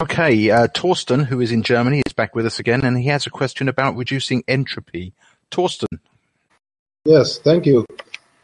[0.00, 3.26] Okay, uh, Torsten, who is in Germany, is back with us again, and he has
[3.26, 5.12] a question about reducing entropy.
[5.50, 5.98] Torsten.
[7.04, 7.84] Yes, thank you.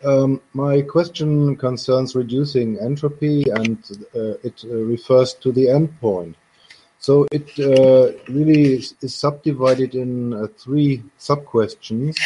[0.04, 3.78] Um, my question concerns reducing entropy, and
[4.14, 6.34] uh, it uh, refers to the endpoint.
[6.98, 12.18] So it uh, really is, is, subdivided in uh, three sub-questions,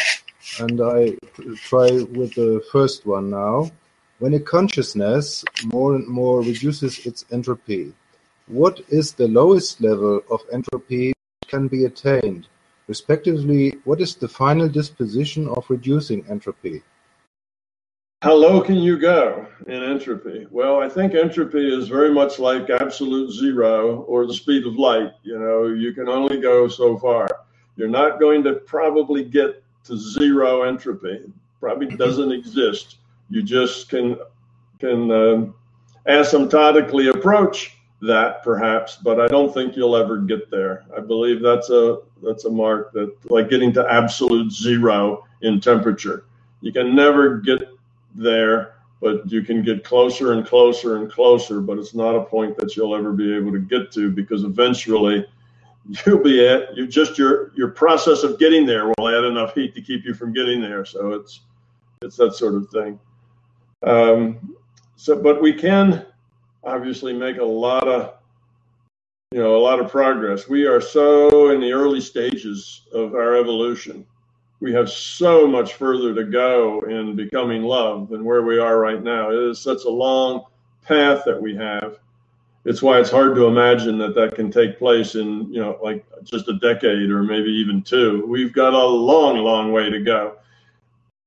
[0.59, 1.15] and I
[1.55, 3.71] try with the first one now.
[4.19, 7.93] When a consciousness more and more reduces its entropy,
[8.53, 12.47] what is the lowest level of entropy which can be attained?
[12.87, 16.83] Respectively, what is the final disposition of reducing entropy?
[18.21, 20.45] How low can you go in entropy?
[20.51, 25.11] Well, I think entropy is very much like absolute zero or the speed of light.
[25.23, 27.27] You know, you can only go so far.
[27.75, 31.21] You're not going to probably get to zero entropy.
[31.59, 32.97] Probably doesn't exist.
[33.29, 34.17] You just can
[34.79, 35.55] can um,
[36.07, 40.83] asymptotically approach that perhaps, but I don't think you'll ever get there.
[40.95, 46.25] I believe that's a that's a mark that like getting to absolute zero in temperature.
[46.61, 47.61] You can never get
[48.13, 52.57] there, but you can get closer and closer and closer, but it's not a point
[52.57, 55.25] that you'll ever be able to get to because eventually
[56.05, 59.73] you'll be at you just your your process of getting there will add enough heat
[59.75, 60.83] to keep you from getting there.
[60.83, 61.41] So it's
[62.01, 62.99] it's that sort of thing.
[63.81, 64.55] Um,
[64.97, 66.05] so, but we can
[66.63, 68.15] obviously make a lot of
[69.31, 70.47] you know a lot of progress.
[70.47, 74.05] We are so in the early stages of our evolution.
[74.59, 79.03] We have so much further to go in becoming love than where we are right
[79.03, 79.29] now.
[79.29, 80.45] It is such a long
[80.83, 81.99] path that we have.
[82.63, 86.05] It's why it's hard to imagine that that can take place in you know like
[86.23, 88.25] just a decade or maybe even two.
[88.27, 90.37] We've got a long, long way to go.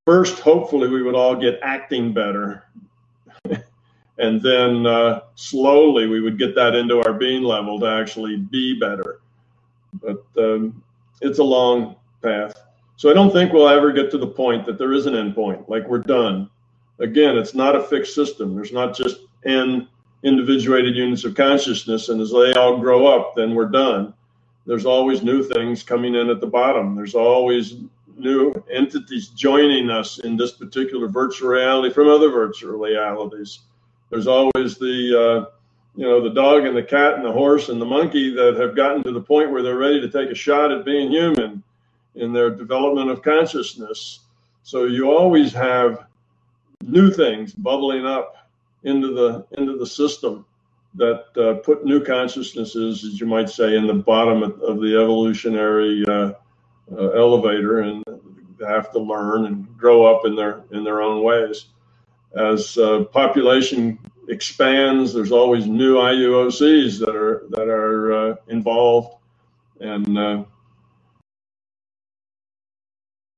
[0.06, 2.62] First, hopefully, we would all get acting better
[4.18, 8.78] and then uh, slowly we would get that into our being level to actually be
[8.78, 9.20] better.
[9.94, 10.82] But um,
[11.20, 12.54] it's a long path.
[12.96, 15.68] So I don't think we'll ever get to the point that there is an endpoint,
[15.68, 16.48] like we're done.
[16.98, 18.54] Again, it's not a fixed system.
[18.54, 19.88] There's not just n
[20.22, 24.14] individuated units of consciousness, and as they all grow up, then we're done.
[24.64, 26.96] There's always new things coming in at the bottom.
[26.96, 27.76] There's always
[28.16, 33.60] new entities joining us in this particular virtual reality from other virtual realities
[34.16, 35.50] there's always the uh,
[35.94, 38.74] you know the dog and the cat and the horse and the monkey that have
[38.74, 41.62] gotten to the point where they're ready to take a shot at being human
[42.14, 44.20] in their development of consciousness.
[44.62, 46.06] So you always have
[46.80, 48.48] new things bubbling up
[48.84, 50.46] into the into the system
[50.94, 56.06] that uh, put new consciousnesses, as you might say, in the bottom of, the evolutionary
[56.08, 56.32] uh,
[56.90, 58.02] uh, elevator, and
[58.66, 61.66] have to learn and grow up in their in their own ways
[62.36, 63.98] as uh, population
[64.28, 69.16] expands, there's always new IUOCs that are that are uh, involved,
[69.80, 70.44] and uh,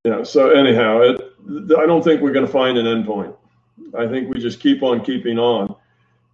[0.05, 0.23] yeah.
[0.23, 1.21] So anyhow, it,
[1.79, 3.35] I don't think we're going to find an endpoint.
[3.97, 5.75] I think we just keep on keeping on,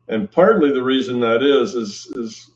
[0.08, 2.50] and partly the reason that is is is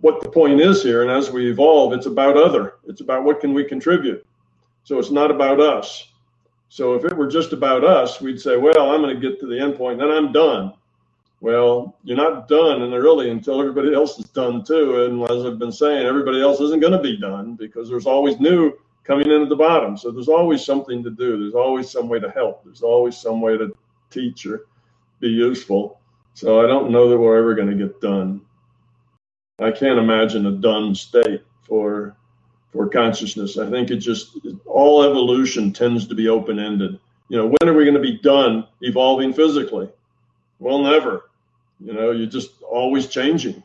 [0.00, 1.02] what the point is here.
[1.02, 2.74] And as we evolve, it's about other.
[2.86, 4.26] It's about what can we contribute.
[4.84, 6.08] So it's not about us.
[6.68, 9.46] So if it were just about us, we'd say, well, I'm going to get to
[9.46, 10.72] the end point, then I'm done.
[11.40, 15.04] Well, you're not done, and really until everybody else is done too.
[15.04, 18.40] And as I've been saying, everybody else isn't going to be done because there's always
[18.40, 18.72] new
[19.04, 19.96] coming in at the bottom.
[19.96, 21.38] So there's always something to do.
[21.38, 22.64] There's always some way to help.
[22.64, 23.72] There's always some way to
[24.10, 24.66] teach or
[25.20, 26.00] be useful.
[26.32, 28.40] So I don't know that we're ever going to get done.
[29.58, 32.16] I can't imagine a done state for
[32.74, 33.56] for consciousness.
[33.56, 34.36] I think it just
[34.66, 36.98] all evolution tends to be open ended.
[37.28, 39.88] You know, when are we going to be done evolving physically?
[40.58, 41.30] Well, never.
[41.78, 43.62] You know, you're just always changing.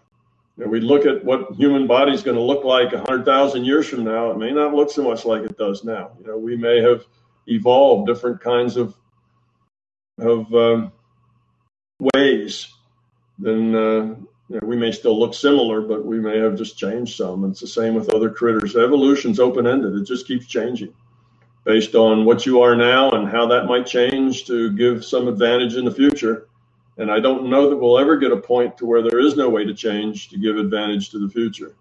[0.57, 3.89] You know, we look at what human body is going to look like 100,000 years
[3.89, 4.29] from now.
[4.29, 6.11] It may not look so much like it does now.
[6.21, 7.03] You know, we may have
[7.47, 8.95] evolved different kinds of
[10.19, 10.91] of um,
[12.13, 12.67] ways
[13.39, 14.15] than uh,
[14.49, 17.43] you know, we may still look similar, but we may have just changed some.
[17.43, 18.75] And It's the same with other critters.
[18.75, 20.93] Evolution's open ended, it just keeps changing
[21.65, 25.75] based on what you are now and how that might change to give some advantage
[25.75, 26.47] in the future.
[26.97, 29.49] And I don't know that we'll ever get a point to where there is no
[29.49, 31.75] way to change to give advantage to the future.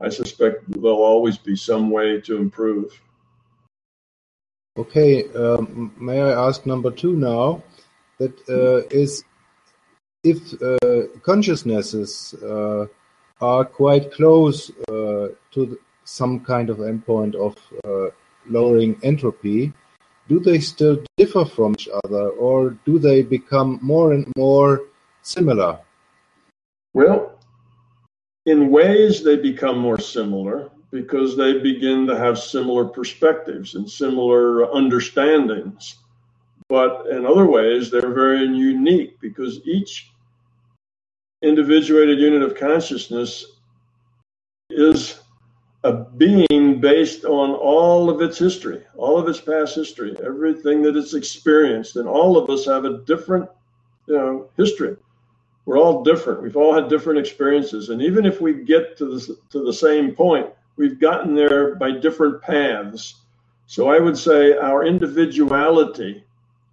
[0.00, 3.00] I suspect there'll always be some way to improve.
[4.76, 7.62] Okay, um, may I ask number two now?
[8.18, 9.24] That uh, is
[10.24, 12.86] if uh, consciousnesses uh,
[13.40, 17.56] are quite close uh, to some kind of endpoint of
[18.48, 19.72] lowering entropy,
[20.28, 24.82] do they still differ from each other or do they become more and more
[25.22, 25.78] similar?
[26.94, 27.38] Well,
[28.46, 34.72] in ways, they become more similar because they begin to have similar perspectives and similar
[34.74, 35.96] understandings.
[36.68, 40.11] But in other ways, they're very unique because each
[41.42, 43.44] individuated unit of consciousness
[44.70, 45.20] is
[45.84, 50.96] a being based on all of its history, all of its past history, everything that
[50.96, 51.96] it's experienced.
[51.96, 53.48] And all of us have a different
[54.06, 54.96] you know, history.
[55.64, 56.42] We're all different.
[56.42, 57.88] We've all had different experiences.
[57.88, 60.46] And even if we get to the, to the same point,
[60.76, 63.16] we've gotten there by different paths.
[63.66, 66.24] So I would say our individuality,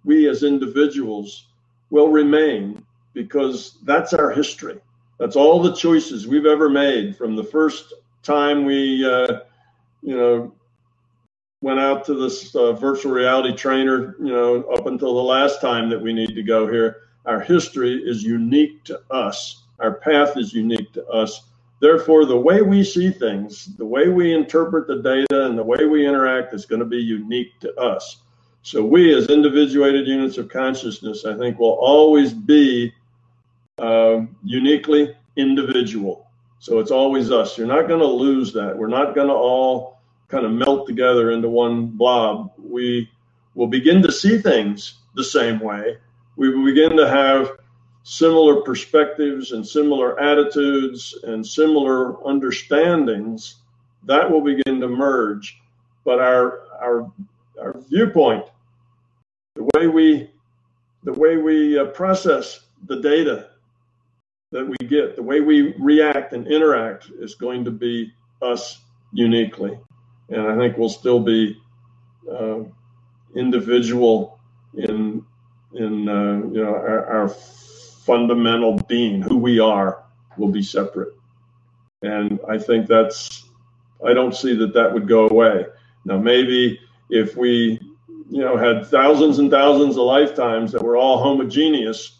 [0.04, 1.46] we as individuals,
[1.90, 4.78] will remain because that's our history.
[5.18, 7.92] That's all the choices we've ever made from the first
[8.22, 9.40] time we, uh,
[10.02, 10.54] you know,
[11.60, 15.90] went out to this uh, virtual reality trainer, you know, up until the last time
[15.90, 17.02] that we need to go here.
[17.26, 19.64] Our history is unique to us.
[19.78, 21.42] Our path is unique to us.
[21.80, 25.86] Therefore, the way we see things, the way we interpret the data, and the way
[25.86, 28.18] we interact is going to be unique to us.
[28.62, 32.92] So, we as individuated units of consciousness, I think, will always be
[33.80, 36.26] uh, uniquely individual.
[36.58, 37.56] So it's always us.
[37.56, 38.76] You're not going to lose that.
[38.76, 39.98] We're not going to all
[40.28, 42.52] kind of melt together into one blob.
[42.58, 43.10] We
[43.54, 45.96] will begin to see things the same way.
[46.36, 47.52] We will begin to have
[48.02, 53.56] similar perspectives and similar attitudes and similar understandings.
[54.04, 55.60] That will begin to merge.
[56.04, 57.10] But our our
[57.60, 58.44] our viewpoint,
[59.54, 60.30] the way we
[61.04, 63.50] the way we uh, process the data
[64.52, 68.12] that we get, the way we react and interact is going to be
[68.42, 68.80] us
[69.12, 69.78] uniquely.
[70.28, 71.60] And I think we'll still be
[72.30, 72.60] uh,
[73.34, 74.38] individual
[74.74, 75.24] in
[75.74, 80.02] in uh, you know our, our, fundamental being, who we are,
[80.36, 81.14] will be separate.
[82.02, 83.44] And I think that's
[84.04, 85.66] I don't see that that would go away.
[86.04, 91.22] Now maybe if we you know had thousands and thousands of lifetimes that were all
[91.22, 92.19] homogeneous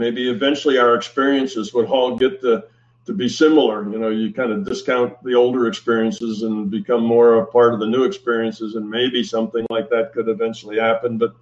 [0.00, 2.64] maybe eventually our experiences would all get to
[3.06, 3.88] to be similar.
[3.90, 7.80] You know, you kind of discount the older experiences and become more a part of
[7.80, 11.18] the new experiences, and maybe something like that could eventually happen.
[11.18, 11.34] But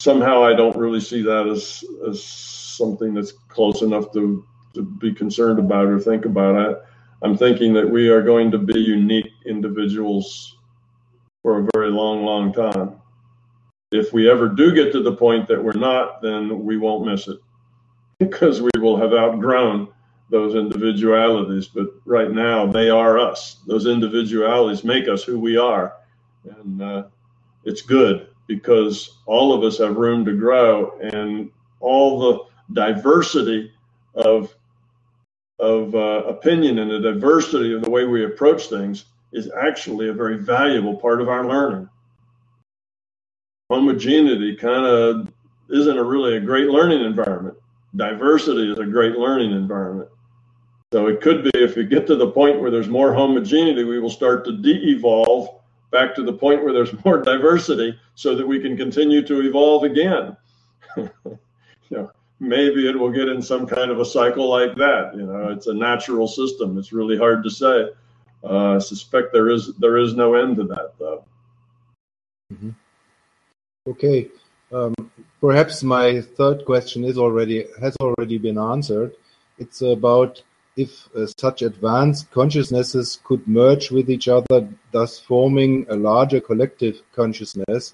[0.00, 5.14] somehow, I don't really see that as as something that's close enough to to be
[5.14, 6.54] concerned about or think about.
[6.56, 6.74] I,
[7.22, 10.56] I'm thinking that we are going to be unique individuals
[11.42, 13.00] for a very long, long time
[13.94, 17.28] if we ever do get to the point that we're not, then we won't miss
[17.28, 17.38] it
[18.18, 19.88] because we will have outgrown
[20.30, 21.68] those individualities.
[21.68, 23.56] But right now, they are us.
[23.66, 25.94] Those individualities make us who we are.
[26.44, 27.04] And uh,
[27.64, 31.50] it's good because all of us have room to grow and
[31.80, 32.40] all the
[32.72, 33.72] diversity
[34.14, 34.54] of
[35.60, 40.12] of uh, opinion and the diversity of the way we approach things is actually a
[40.12, 41.88] very valuable part of our learning
[43.70, 45.32] homogeneity kind of
[45.70, 47.56] isn't a really a great learning environment.
[47.96, 50.08] Diversity is a great learning environment.
[50.92, 54.00] So it could be if we get to the point where there's more homogeneity, we
[54.00, 55.60] will start to de-evolve
[55.90, 59.84] back to the point where there's more diversity so that we can continue to evolve
[59.84, 60.36] again.
[60.96, 61.10] you
[61.90, 62.10] know,
[62.40, 65.12] maybe it will get in some kind of a cycle like that.
[65.14, 66.78] You know, it's a natural system.
[66.78, 67.88] It's really hard to say.
[68.42, 71.24] Uh, I suspect there is there is no end to that though.
[72.52, 72.70] Mm-hmm.
[73.88, 74.28] Okay.
[75.44, 79.12] Perhaps my third question is already has already been answered.
[79.58, 80.42] It's about
[80.74, 87.02] if uh, such advanced consciousnesses could merge with each other, thus forming a larger collective
[87.14, 87.92] consciousness.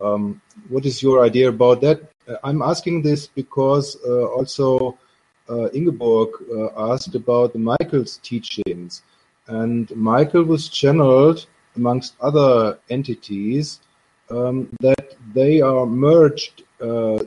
[0.00, 2.10] Um, what is your idea about that?
[2.26, 4.98] Uh, I'm asking this because uh, also
[5.48, 9.02] uh, Ingeborg uh, asked about Michael's teachings,
[9.46, 13.78] and Michael was channeled amongst other entities
[14.28, 16.63] um, that they are merged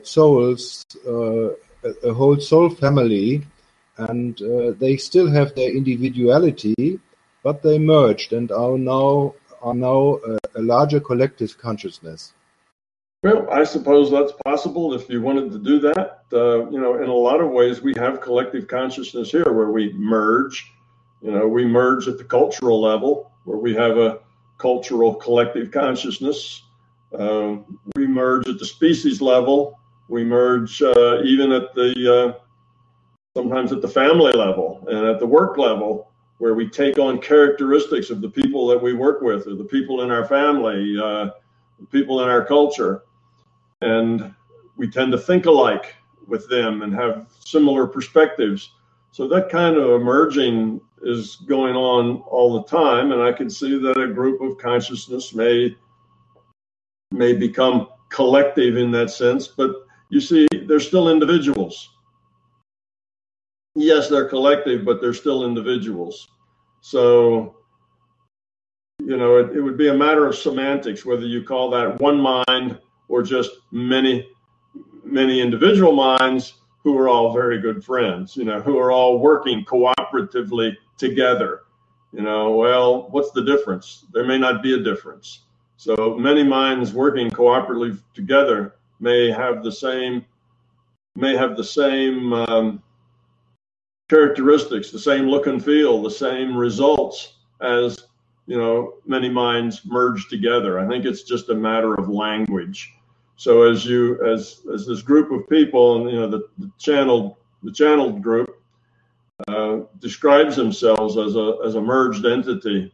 [0.02, 1.48] souls, uh,
[2.04, 3.46] a, whole soul family,
[3.96, 7.00] and uh, they still have their individuality,
[7.42, 12.32] but they merged and are now are now a, a larger collective consciousness.
[13.24, 16.20] Well, I suppose that's possible if you wanted to do that.
[16.32, 19.92] Uh, you know, in a lot of ways, we have collective consciousness here where we
[19.94, 20.70] merge.
[21.20, 24.20] You know, we merge at the cultural level where we have a
[24.58, 26.62] cultural collective consciousness
[27.16, 29.78] um, we merge at the species level.
[30.08, 32.38] We merge uh, even at the uh,
[33.36, 38.10] sometimes at the family level and at the work level, where we take on characteristics
[38.10, 41.30] of the people that we work with, or the people in our family, uh,
[41.90, 43.04] people in our culture,
[43.80, 44.34] and
[44.76, 45.94] we tend to think alike
[46.26, 48.72] with them and have similar perspectives.
[49.12, 53.78] So that kind of emerging is going on all the time, and I can see
[53.78, 55.76] that a group of consciousness may
[57.10, 59.72] may become collective in that sense, but
[60.10, 61.90] you see, they're still individuals.
[63.74, 66.28] Yes, they're collective, but they're still individuals.
[66.80, 67.56] So,
[69.00, 72.20] you know, it, it would be a matter of semantics whether you call that one
[72.20, 74.28] mind or just many,
[75.04, 79.64] many individual minds who are all very good friends, you know, who are all working
[79.64, 81.62] cooperatively together.
[82.12, 84.06] You know, well, what's the difference?
[84.12, 85.42] There may not be a difference.
[85.78, 90.24] So many minds working cooperatively together may have the same
[91.14, 92.82] may have the same um,
[94.10, 98.06] characteristics, the same look and feel, the same results as
[98.46, 100.80] you know many minds merge together.
[100.80, 102.92] I think it's just a matter of language.
[103.36, 107.36] So as you as as this group of people and you know the, the channeled
[107.62, 108.60] the channeled group
[109.46, 112.92] uh, describes themselves as a as a merged entity.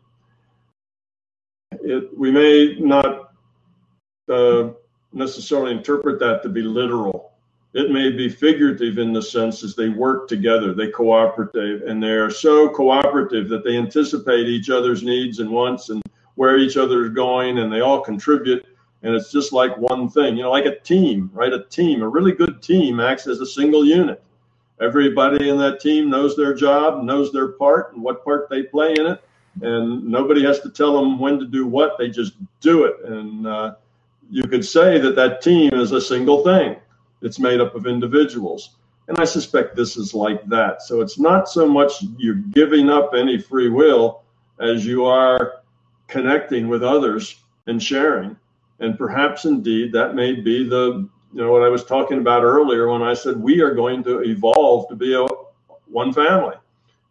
[1.84, 3.34] It, we may not
[4.28, 4.70] uh,
[5.12, 7.32] necessarily interpret that to be literal.
[7.74, 12.12] It may be figurative in the sense as they work together, they cooperate, and they
[12.12, 16.00] are so cooperative that they anticipate each other's needs and wants and
[16.36, 18.64] where each other is going, and they all contribute.
[19.02, 21.52] And it's just like one thing, you know, like a team, right?
[21.52, 24.22] A team, a really good team acts as a single unit.
[24.80, 28.94] Everybody in that team knows their job, knows their part, and what part they play
[28.94, 29.22] in it.
[29.62, 32.96] And nobody has to tell them when to do what; they just do it.
[33.04, 33.74] And uh,
[34.30, 36.76] you could say that that team is a single thing.
[37.22, 38.76] It's made up of individuals.
[39.08, 40.82] And I suspect this is like that.
[40.82, 44.22] So it's not so much you're giving up any free will
[44.60, 45.60] as you are
[46.08, 48.36] connecting with others and sharing.
[48.80, 52.88] And perhaps indeed that may be the, you know, what I was talking about earlier
[52.88, 55.26] when I said we are going to evolve to be a
[55.86, 56.56] one family,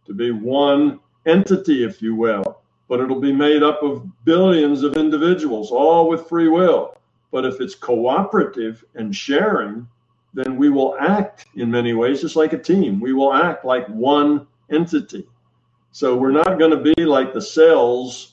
[0.06, 2.60] to be one entity, if you will.
[2.88, 6.96] But it'll be made up of billions of individuals, all with free will.
[7.30, 9.88] But if it's cooperative and sharing,
[10.34, 13.00] then we will act in many ways just like a team.
[13.00, 15.26] We will act like one entity.
[15.92, 18.32] So we're not going to be like the cells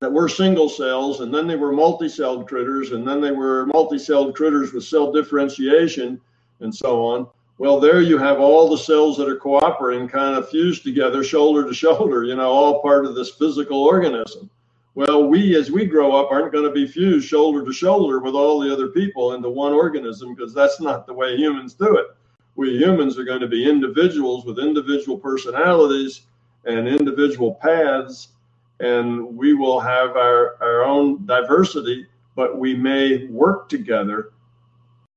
[0.00, 4.34] that were single cells, and then they were multi-celled critters, and then they were multi-celled
[4.34, 6.20] critters with cell differentiation,
[6.58, 7.28] and so on.
[7.58, 11.64] Well, there you have all the cells that are cooperating, kind of fused together, shoulder
[11.64, 14.50] to shoulder, you know, all part of this physical organism.
[14.94, 18.34] Well, we as we grow up aren't going to be fused shoulder to shoulder with
[18.34, 22.06] all the other people into one organism because that's not the way humans do it.
[22.56, 26.22] We humans are going to be individuals with individual personalities
[26.66, 28.28] and individual paths,
[28.80, 32.06] and we will have our, our own diversity,
[32.36, 34.32] but we may work together,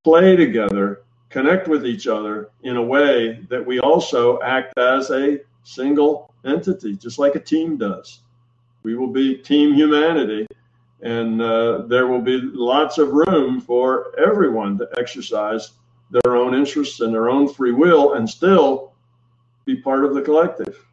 [0.06, 1.04] play together,
[1.36, 6.96] connect with each other in a way that we also act as a single entity,
[6.96, 8.22] just like a team does.
[8.84, 10.48] We will be team humanity,
[11.01, 15.72] and uh, there will be lots of room for everyone to exercise
[16.10, 18.94] their own interests and their own free will and still
[19.65, 20.88] be part of the collective.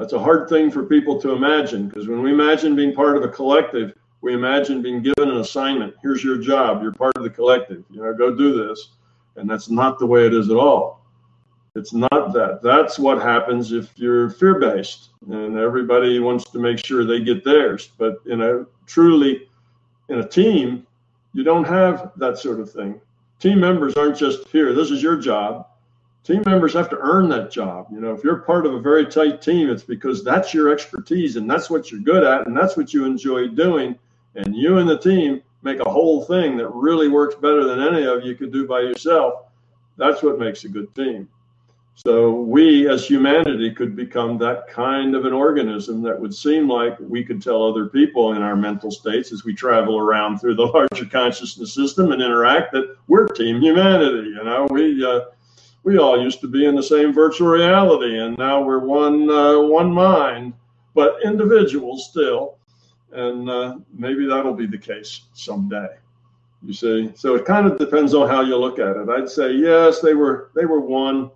[0.00, 3.22] That's a hard thing for people to imagine because when we imagine being part of
[3.22, 3.92] a collective,
[4.22, 5.94] we imagine being given an assignment.
[6.02, 6.82] Here's your job.
[6.82, 7.84] You're part of the collective.
[7.90, 8.88] You know, go do this.
[9.36, 11.02] And that's not the way it is at all.
[11.74, 12.60] It's not that.
[12.62, 17.44] That's what happens if you're fear based and everybody wants to make sure they get
[17.44, 17.90] theirs.
[17.96, 19.48] But in a truly,
[20.08, 20.86] in a team,
[21.32, 23.00] you don't have that sort of thing.
[23.40, 25.66] Team members aren't just here, this is your job.
[26.24, 27.88] Team members have to earn that job.
[27.90, 31.36] You know, if you're part of a very tight team, it's because that's your expertise
[31.36, 33.98] and that's what you're good at and that's what you enjoy doing.
[34.36, 38.04] And you and the team make a whole thing that really works better than any
[38.04, 39.46] of you could do by yourself.
[39.96, 41.28] That's what makes a good team.
[41.94, 46.96] So we as humanity could become that kind of an organism that would seem like
[46.98, 50.64] we could tell other people in our mental states as we travel around through the
[50.74, 54.30] larger consciousness system and interact that we're team humanity.
[54.30, 55.20] You know, we uh,
[55.84, 59.60] we all used to be in the same virtual reality, and now we're one uh,
[59.60, 60.54] one mind,
[60.94, 62.56] but individuals still.
[63.12, 65.88] And uh, maybe that'll be the case someday.
[66.64, 69.08] You see, so it kind of depends on how you look at it.
[69.08, 71.30] I'd say yes, they were they were one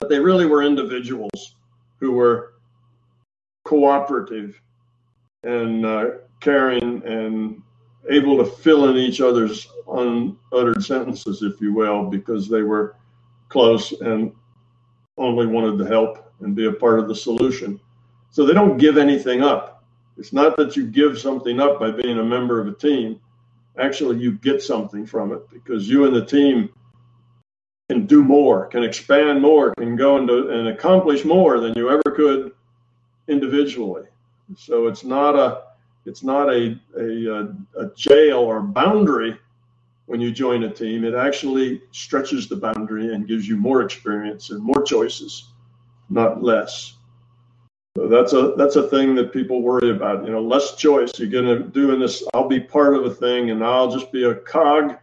[0.00, 1.56] but they really were individuals
[1.98, 2.54] who were
[3.64, 4.58] cooperative
[5.44, 6.06] and uh,
[6.40, 7.62] caring and
[8.08, 12.96] able to fill in each other's unuttered sentences, if you will, because they were
[13.50, 14.32] close and
[15.18, 17.78] only wanted to help and be a part of the solution.
[18.30, 19.69] So they don't give anything up.
[20.20, 23.18] It's not that you give something up by being a member of a team.
[23.78, 26.68] Actually, you get something from it because you and the team
[27.88, 32.14] can do more, can expand more, can go into and accomplish more than you ever
[32.14, 32.52] could
[33.28, 34.02] individually.
[34.58, 35.62] So it's not a
[36.04, 39.38] it's not a, a, a jail or boundary
[40.04, 41.04] when you join a team.
[41.04, 45.48] It actually stretches the boundary and gives you more experience and more choices,
[46.10, 46.96] not less.
[47.96, 50.24] That's a that's a thing that people worry about.
[50.24, 51.18] You know, less choice.
[51.18, 52.22] You're gonna do in this.
[52.34, 54.96] I'll be part of a thing, and I'll just be a cog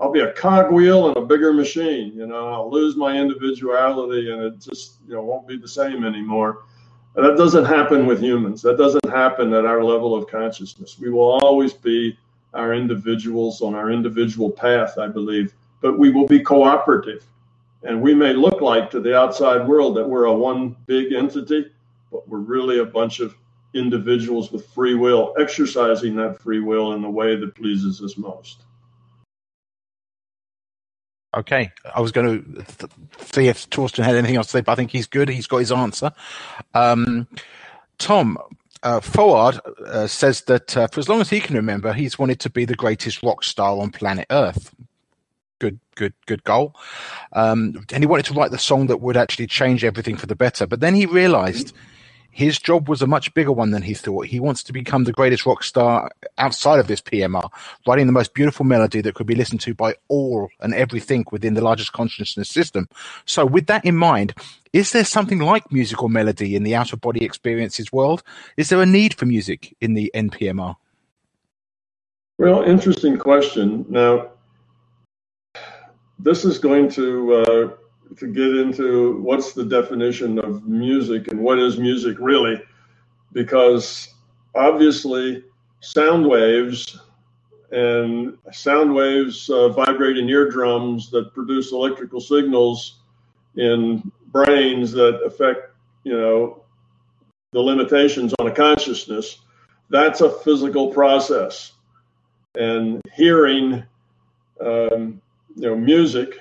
[0.00, 2.12] I'll be a cogwheel in a bigger machine.
[2.14, 6.04] You know, I'll lose my individuality and it just, you know, won't be the same
[6.04, 6.64] anymore.
[7.16, 8.62] And that doesn't happen with humans.
[8.62, 10.98] That doesn't happen at our level of consciousness.
[11.00, 12.16] We will always be
[12.54, 17.24] our individuals on our individual path, I believe, but we will be cooperative.
[17.82, 21.72] And we may look like to the outside world that we're a one big entity,
[22.10, 23.34] but we're really a bunch of
[23.74, 28.62] individuals with free will, exercising that free will in the way that pleases us most.
[31.36, 34.72] Okay, I was going to th- see if Torsten had anything else to say, but
[34.72, 35.28] I think he's good.
[35.28, 36.10] He's got his answer.
[36.72, 37.28] Um,
[37.98, 38.38] Tom,
[38.82, 42.40] uh, Forward uh, says that uh, for as long as he can remember, he's wanted
[42.40, 44.74] to be the greatest rock star on planet Earth.
[45.58, 46.74] Good, good, good goal.
[47.34, 50.36] Um, and he wanted to write the song that would actually change everything for the
[50.36, 50.66] better.
[50.66, 51.74] But then he realized
[52.30, 54.26] his job was a much bigger one than he thought.
[54.26, 57.50] He wants to become the greatest rock star outside of this PMR,
[57.86, 61.54] writing the most beautiful melody that could be listened to by all and everything within
[61.54, 62.88] the largest consciousness system.
[63.24, 64.34] So, with that in mind,
[64.72, 68.22] is there something like musical melody in the out of body experiences world?
[68.56, 70.76] Is there a need for music in the NPMR?
[72.38, 73.84] Well, interesting question.
[73.88, 74.28] Now,
[76.20, 77.68] this is going to uh,
[78.16, 82.60] to get into what's the definition of music and what is music really,
[83.32, 84.14] because
[84.54, 85.44] obviously
[85.80, 86.98] sound waves
[87.70, 93.00] and sound waves uh, vibrate in eardrums that produce electrical signals
[93.56, 95.72] in brains that affect,
[96.04, 96.62] you know,
[97.52, 99.38] the limitations on a consciousness.
[99.90, 101.72] That's a physical process,
[102.54, 103.82] and hearing,
[104.60, 105.20] um,
[105.56, 106.40] you know, music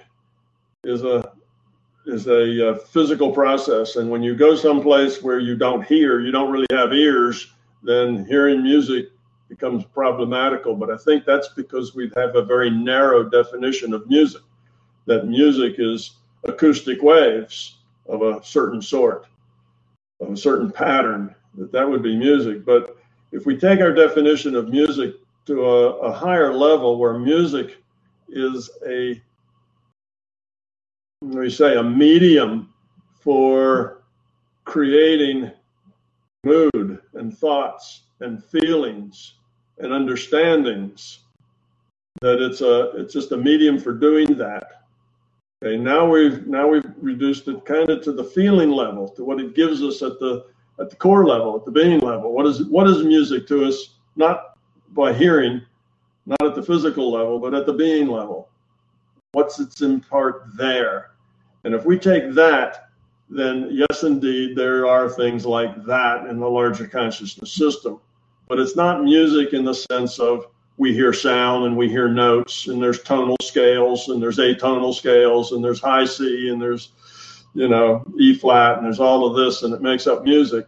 [0.83, 1.26] is a
[2.07, 3.97] is a uh, physical process.
[3.97, 7.51] And when you go someplace where you don't hear, you don't really have ears,
[7.83, 9.09] then hearing music
[9.49, 10.75] becomes problematical.
[10.75, 14.41] But I think that's because we have a very narrow definition of music,
[15.05, 16.13] that music is
[16.45, 19.27] acoustic waves of a certain sort,
[20.21, 22.65] of a certain pattern, that that would be music.
[22.65, 22.97] But
[23.31, 25.15] if we take our definition of music
[25.45, 27.77] to a, a higher level where music
[28.29, 29.21] is a
[31.21, 32.73] we say, a medium
[33.19, 34.03] for
[34.65, 35.51] creating
[36.43, 39.35] mood and thoughts and feelings
[39.79, 41.19] and understandings.
[42.21, 44.85] That it's a it's just a medium for doing that.
[45.63, 49.39] Okay now we've now we've reduced it kind of to the feeling level to what
[49.39, 50.47] it gives us at the
[50.79, 52.33] at the core level at the being level.
[52.33, 53.97] What is what is music to us?
[54.15, 54.57] Not
[54.89, 55.61] by hearing
[56.25, 58.49] not at the physical level but at the being level
[59.37, 61.11] what's its impart there.
[61.63, 62.89] And if we take that,
[63.29, 67.99] then yes, indeed, there are things like that in the larger consciousness system.
[68.47, 70.47] But it's not music in the sense of
[70.77, 75.51] we hear sound and we hear notes and there's tonal scales and there's atonal scales
[75.51, 76.93] and there's high C and there's,
[77.53, 80.65] you know, E flat and there's all of this and it makes up music.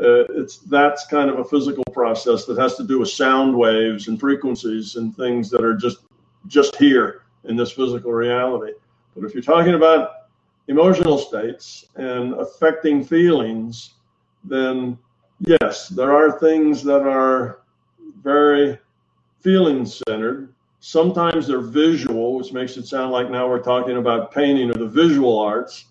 [0.00, 4.06] Uh, it's that's kind of a physical process that has to do with sound waves
[4.06, 5.98] and frequencies and things that are just
[6.46, 8.72] just here in this physical reality.
[9.14, 10.10] But if you're talking about
[10.68, 13.94] emotional states and affecting feelings,
[14.44, 14.98] then
[15.40, 17.60] yes, there are things that are
[18.22, 18.78] very
[19.40, 20.52] feeling centered.
[20.80, 24.88] Sometimes they're visual, which makes it sound like now we're talking about painting or the
[24.88, 25.86] visual arts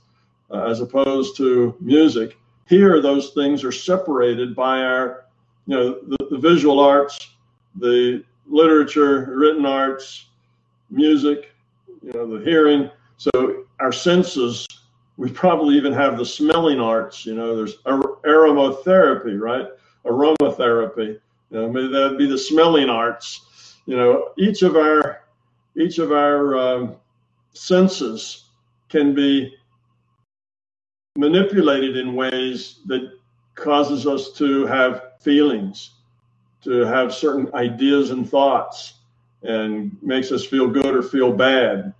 [0.52, 2.38] uh, as opposed to music.
[2.68, 5.26] Here, those things are separated by our,
[5.68, 7.36] you know, the, the visual arts,
[7.76, 10.28] the literature, written arts,
[10.90, 11.52] music,
[12.02, 12.90] you know, the hearing.
[13.18, 14.68] So our senses,
[15.18, 17.26] we probably even have the smelling arts.
[17.26, 19.68] You know, there's aromatherapy, right?
[20.06, 21.20] Aromatherapy.
[21.52, 23.76] You know, maybe that'd be the smelling arts.
[23.86, 25.22] You know, each of our
[25.78, 26.96] each of our um,
[27.54, 28.46] senses
[28.90, 29.54] can be
[31.18, 33.18] manipulated in ways that
[33.56, 35.92] causes us to have feelings,
[36.62, 38.96] to have certain ideas and thoughts
[39.46, 41.94] and makes us feel good or feel bad.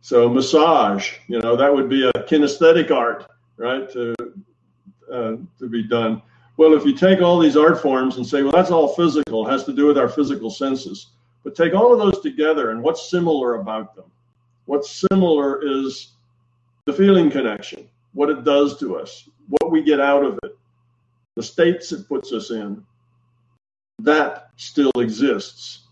[0.00, 3.90] So massage, you know, that would be a kinesthetic art, right?
[3.92, 4.14] To
[5.10, 6.22] uh, to be done.
[6.56, 9.50] Well, if you take all these art forms and say, well, that's all physical, it
[9.50, 11.08] has to do with our physical senses.
[11.44, 14.06] But take all of those together and what's similar about them?
[14.64, 16.12] What's similar is
[16.86, 20.56] the feeling connection, what it does to us, what we get out of it,
[21.36, 22.84] the states it puts us in.
[24.00, 25.85] That still exists.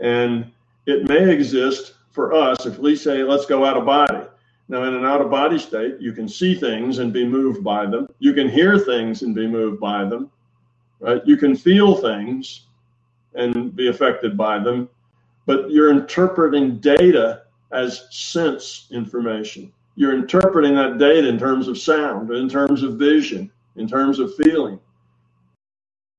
[0.00, 0.50] And
[0.86, 4.26] it may exist for us if we say, let's go out of body.
[4.68, 7.86] Now, in an out of body state, you can see things and be moved by
[7.86, 8.08] them.
[8.18, 10.30] You can hear things and be moved by them.
[11.00, 11.20] Right?
[11.26, 12.62] You can feel things
[13.34, 14.88] and be affected by them,
[15.44, 19.72] but you're interpreting data as sense information.
[19.96, 24.34] You're interpreting that data in terms of sound, in terms of vision, in terms of
[24.36, 24.78] feeling,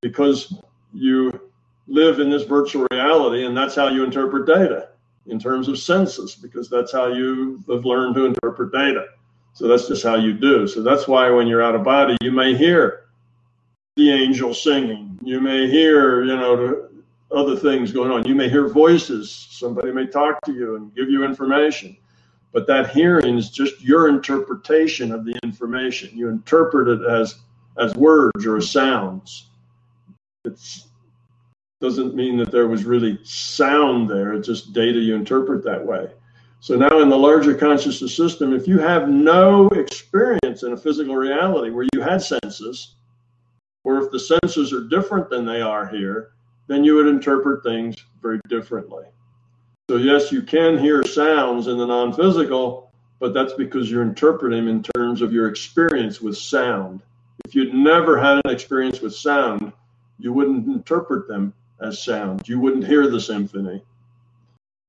[0.02, 0.54] because
[0.92, 1.45] you
[1.88, 4.88] live in this virtual reality and that's how you interpret data
[5.26, 9.06] in terms of senses because that's how you have learned to interpret data.
[9.54, 10.66] So that's just how you do.
[10.66, 13.04] So that's why when you're out of body, you may hear
[13.96, 15.18] the angel singing.
[15.22, 16.88] You may hear, you know,
[17.30, 18.26] other things going on.
[18.26, 19.48] You may hear voices.
[19.50, 21.96] Somebody may talk to you and give you information.
[22.52, 26.16] But that hearing is just your interpretation of the information.
[26.16, 27.36] You interpret it as
[27.78, 29.48] as words or sounds.
[30.44, 30.85] It's
[31.80, 34.32] doesn't mean that there was really sound there.
[34.32, 36.10] It's just data you interpret that way.
[36.60, 41.16] So now in the larger consciousness system, if you have no experience in a physical
[41.16, 42.94] reality where you had senses,
[43.84, 46.30] or if the senses are different than they are here,
[46.66, 49.04] then you would interpret things very differently.
[49.90, 54.68] So yes, you can hear sounds in the non-physical, but that's because you're interpreting them
[54.68, 57.02] in terms of your experience with sound.
[57.44, 59.72] If you'd never had an experience with sound,
[60.18, 62.48] you wouldn't interpret them as sound.
[62.48, 63.82] You wouldn't hear the symphony.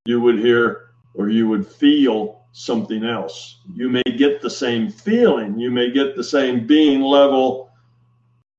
[0.06, 3.60] You would hear or you would feel something else.
[3.74, 7.72] You may get the same feeling, you may get the same being level,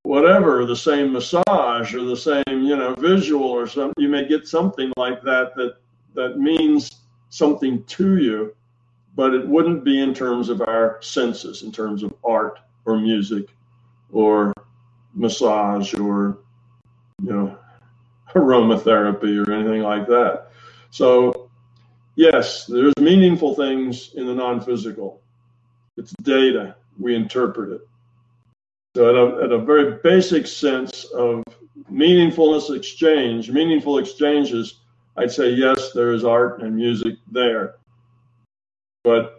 [0.02, 3.94] whatever, the same massage or the same, you know, visual or something.
[3.96, 5.76] You may get something like that that
[6.14, 8.54] that means something to you,
[9.14, 13.46] but it wouldn't be in terms of our senses, in terms of art or music
[14.12, 14.52] or
[15.14, 16.38] massage or
[17.22, 17.58] you know
[18.34, 20.48] aromatherapy or anything like that.
[20.90, 21.50] So,
[22.16, 25.20] yes, there's meaningful things in the non physical.
[25.96, 27.80] It's data, we interpret it.
[28.96, 31.42] So, at a, at a very basic sense of
[31.90, 34.80] meaningfulness exchange, meaningful exchanges,
[35.16, 37.76] I'd say yes, there is art and music there.
[39.04, 39.38] But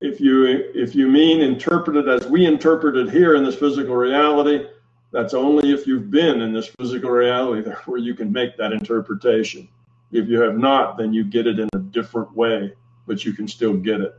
[0.00, 3.94] if you if you mean interpret it as we interpret it here in this physical
[3.94, 4.66] reality,
[5.12, 9.68] that's only if you've been in this physical reality where you can make that interpretation.
[10.10, 12.72] If you have not, then you get it in a different way,
[13.06, 14.14] but you can still get it.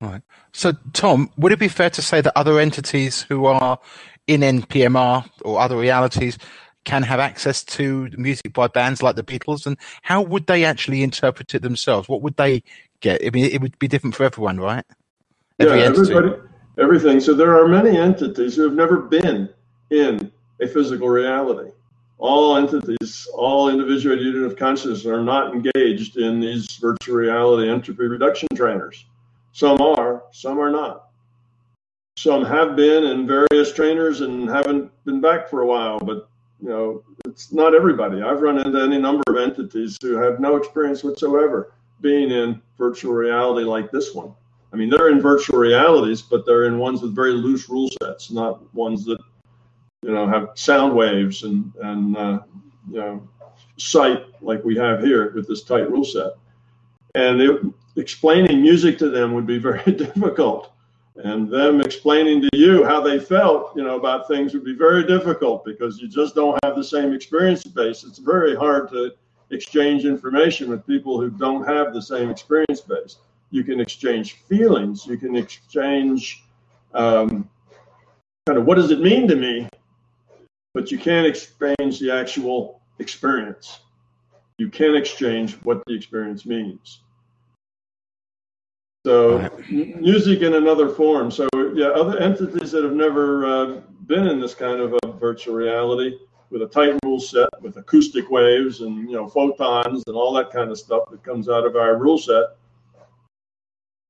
[0.00, 0.22] Right.
[0.52, 3.78] So, Tom, would it be fair to say that other entities who are
[4.26, 6.38] in NPMR or other realities
[6.84, 9.66] can have access to music by bands like the Beatles?
[9.66, 12.08] And how would they actually interpret it themselves?
[12.08, 12.62] What would they
[13.00, 13.20] get?
[13.24, 14.84] I mean, it would be different for everyone, right?
[15.58, 16.30] Every yeah, everybody,
[16.78, 17.20] everything.
[17.20, 19.50] So there are many entities who have never been
[19.90, 21.70] in a physical reality.
[22.18, 28.06] All entities, all individuated unit of consciousness are not engaged in these virtual reality entropy
[28.06, 29.06] reduction trainers.
[29.52, 31.06] Some are, some are not.
[32.16, 36.28] Some have been in various trainers and haven't been back for a while, but
[36.60, 38.20] you know, it's not everybody.
[38.20, 41.72] I've run into any number of entities who have no experience whatsoever
[42.02, 44.34] being in virtual reality like this one.
[44.72, 48.30] I mean, they're in virtual realities, but they're in ones with very loose rule sets,
[48.30, 49.18] not ones that
[50.10, 52.40] you know, have sound waves and and uh,
[52.90, 53.28] you know,
[53.76, 56.32] sight like we have here with this tight rule set.
[57.14, 57.60] And it,
[57.94, 60.72] explaining music to them would be very difficult.
[61.14, 65.06] And them explaining to you how they felt, you know, about things would be very
[65.06, 68.02] difficult because you just don't have the same experience base.
[68.02, 69.12] It's very hard to
[69.50, 73.18] exchange information with people who don't have the same experience base.
[73.52, 75.06] You can exchange feelings.
[75.06, 76.42] You can exchange
[76.94, 77.48] um,
[78.46, 79.68] kind of what does it mean to me
[80.74, 83.80] but you can't exchange the actual experience.
[84.58, 87.00] You can't exchange what the experience means.
[89.06, 91.30] So, music in another form.
[91.30, 95.54] So, yeah, other entities that have never uh, been in this kind of a virtual
[95.54, 96.18] reality
[96.50, 100.50] with a tight rule set, with acoustic waves and you know photons and all that
[100.50, 102.56] kind of stuff that comes out of our rule set,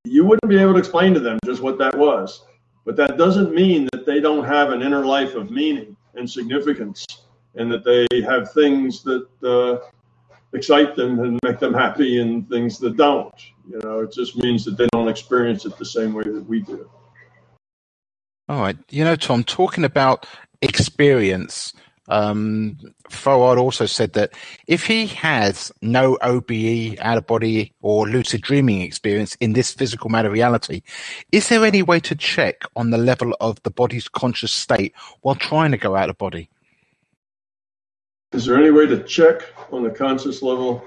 [0.05, 2.45] you wouldn't be able to explain to them just what that was.
[2.85, 7.07] But that doesn't mean that they don't have an inner life of meaning and significance,
[7.55, 9.79] and that they have things that uh,
[10.53, 13.35] excite them and make them happy, and things that don't.
[13.69, 16.61] You know, it just means that they don't experience it the same way that we
[16.61, 16.91] do.
[18.49, 20.27] All right, you know, Tom, talking about
[20.61, 21.73] experience.
[22.11, 22.77] Um,
[23.09, 24.33] Fouad also said that
[24.67, 30.11] if he has no OBE, out of body, or lucid dreaming experience in this physical
[30.11, 30.83] matter reality,
[31.31, 34.93] is there any way to check on the level of the body's conscious state
[35.23, 36.51] while trying to go out of body?
[38.33, 39.43] Is there any way to check
[39.73, 40.85] on the conscious level?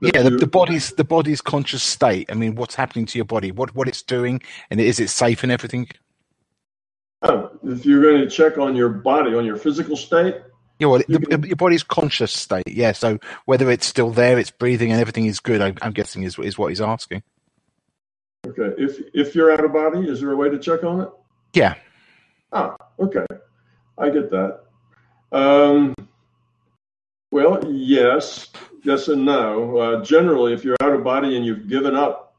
[0.00, 2.30] Yeah, the, the body's the body's conscious state.
[2.30, 3.52] I mean, what's happening to your body?
[3.52, 5.88] What what it's doing, and is it safe and everything?
[7.22, 10.36] Oh, if you're going to check on your body, on your physical state,
[10.82, 12.66] yeah, well, the, your body's conscious state.
[12.66, 15.60] Yeah, so whether it's still there, it's breathing, and everything is good.
[15.60, 17.22] I, am guessing is is what he's asking.
[18.44, 21.08] Okay, if if you're out of body, is there a way to check on it?
[21.54, 21.76] Yeah.
[22.52, 23.24] Ah, okay,
[23.96, 24.64] I get that.
[25.30, 25.94] Um,
[27.30, 28.48] well, yes,
[28.82, 29.78] yes, and no.
[29.78, 32.34] Uh, generally, if you're out of body and you've given up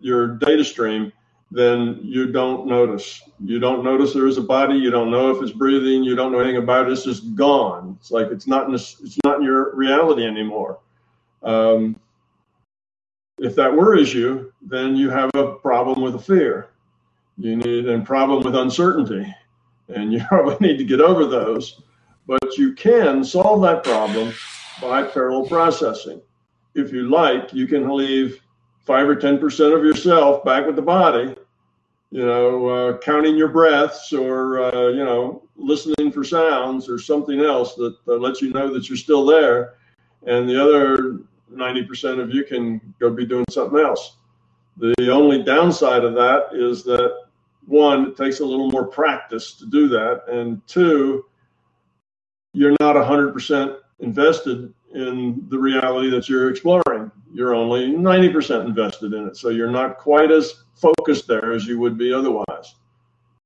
[0.00, 1.12] your data stream,
[1.50, 3.22] then you don't notice.
[3.42, 4.76] You don't notice there is a body.
[4.76, 6.04] You don't know if it's breathing.
[6.04, 6.92] You don't know anything about it.
[6.92, 7.96] It's just gone.
[8.00, 10.78] It's like it's not in this, it's not in your reality anymore.
[11.42, 11.98] Um,
[13.38, 16.70] if that worries you, then you have a problem with a fear.
[17.38, 19.32] You need a problem with uncertainty,
[19.88, 21.80] and you probably need to get over those.
[22.26, 24.34] But you can solve that problem
[24.82, 26.20] by parallel processing.
[26.74, 28.42] If you like, you can leave
[28.88, 31.36] five or 10% of yourself back with the body,
[32.10, 37.40] you know, uh, counting your breaths or, uh, you know, listening for sounds or something
[37.40, 39.74] else that uh, lets you know that you're still there.
[40.26, 41.20] And the other
[41.52, 44.16] 90% of you can go be doing something else.
[44.78, 47.24] The only downside of that is that
[47.66, 50.22] one, it takes a little more practice to do that.
[50.28, 51.26] And two,
[52.54, 57.10] you're not 100% invested in the reality that you're exploring.
[57.38, 59.36] You're only 90% invested in it.
[59.36, 62.74] So you're not quite as focused there as you would be otherwise.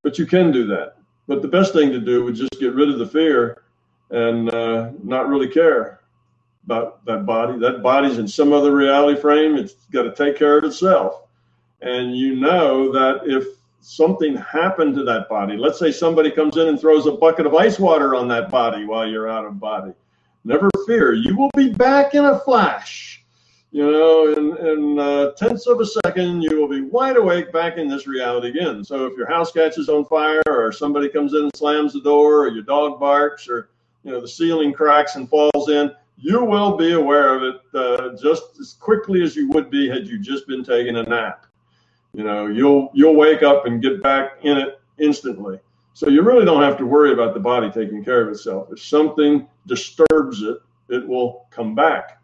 [0.02, 0.96] But you can do that.
[1.28, 3.64] But the best thing to do would just get rid of the fear
[4.08, 6.00] and uh, not really care
[6.64, 7.58] about that body.
[7.58, 9.56] That body's in some other reality frame.
[9.56, 11.24] It's got to take care of itself.
[11.82, 13.46] And you know that if
[13.80, 17.54] something happened to that body, let's say somebody comes in and throws a bucket of
[17.54, 19.92] ice water on that body while you're out of body,
[20.44, 23.21] Never fear, you will be back in a flash.
[23.72, 27.78] You know, in, in uh, tenths of a second, you will be wide awake back
[27.78, 28.84] in this reality again.
[28.84, 32.44] So if your house catches on fire, or somebody comes in and slams the door,
[32.44, 33.70] or your dog barks, or
[34.04, 38.14] you know the ceiling cracks and falls in, you will be aware of it uh,
[38.22, 41.46] just as quickly as you would be had you just been taking a nap.
[42.12, 45.58] You know, you'll you'll wake up and get back in it instantly.
[45.94, 48.68] So you really don't have to worry about the body taking care of itself.
[48.70, 50.58] If something disturbs it,
[50.88, 52.21] it will come back,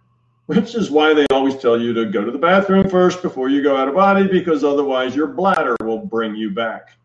[0.48, 3.62] which is why they always tell you to go to the bathroom first before you
[3.62, 6.96] go out of body, because otherwise your bladder will bring you back.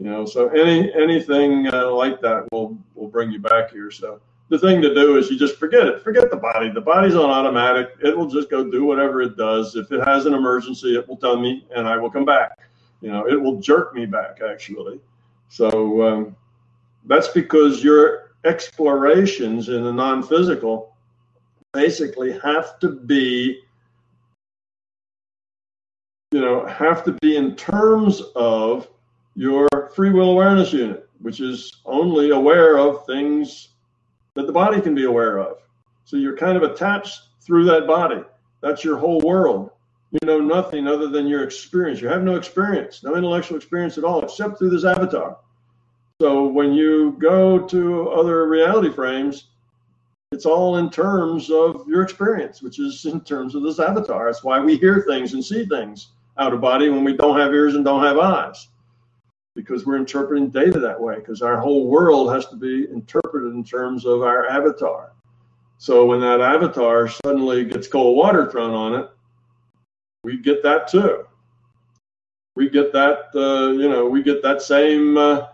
[0.00, 3.92] You know, so any anything uh, like that will will bring you back here.
[3.92, 6.02] So the thing to do is you just forget it.
[6.02, 6.68] Forget the body.
[6.68, 7.90] The body's on automatic.
[8.02, 9.76] It will just go do whatever it does.
[9.76, 12.58] If it has an emergency, it will tell me, and I will come back.
[13.02, 14.98] You know, it will jerk me back actually.
[15.48, 16.36] So um,
[17.04, 20.89] that's because your explorations in the non physical
[21.72, 23.60] basically have to be,
[26.32, 28.88] you know, have to be in terms of
[29.34, 33.68] your free will awareness unit, which is only aware of things
[34.34, 35.58] that the body can be aware of.
[36.04, 38.22] So you're kind of attached through that body.
[38.62, 39.70] That's your whole world.
[40.10, 42.00] You know nothing other than your experience.
[42.00, 45.38] You have no experience, no intellectual experience at all, except through this avatar.
[46.20, 49.49] So when you go to other reality frames,
[50.32, 54.26] it's all in terms of your experience, which is in terms of this avatar.
[54.26, 57.52] That's why we hear things and see things out of body when we don't have
[57.52, 58.68] ears and don't have eyes,
[59.56, 63.64] because we're interpreting data that way, because our whole world has to be interpreted in
[63.64, 65.12] terms of our avatar.
[65.78, 69.10] So when that avatar suddenly gets cold water thrown on it,
[70.22, 71.26] we get that too.
[72.54, 75.48] We get that, uh, you know, we get that same uh,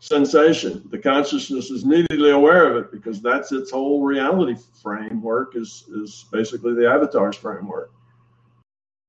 [0.00, 0.82] sensation.
[0.90, 6.26] The consciousness is immediately aware of it because that's its whole reality framework is, is
[6.30, 7.90] basically the avatar's framework.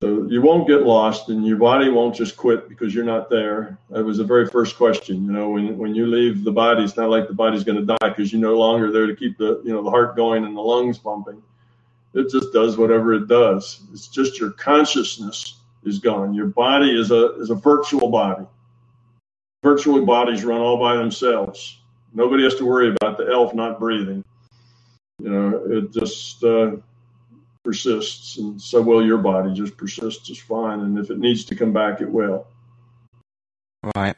[0.01, 3.79] So you won't get lost and your body won't just quit because you're not there.
[3.89, 5.25] That was the very first question.
[5.25, 7.97] You know, when, when you leave the body, it's not like the body's going to
[7.99, 10.55] die because you're no longer there to keep the, you know, the heart going and
[10.55, 11.41] the lungs pumping.
[12.13, 13.81] It just does whatever it does.
[13.91, 16.33] It's just your consciousness is gone.
[16.33, 18.45] Your body is a, is a virtual body
[19.63, 21.79] virtual bodies run all by themselves.
[22.13, 24.23] Nobody has to worry about the elf not breathing.
[25.19, 26.77] You know, it just uh,
[27.63, 30.79] persists, and so will your body just persists just fine.
[30.81, 32.47] And if it needs to come back, it will.
[33.95, 34.15] Right.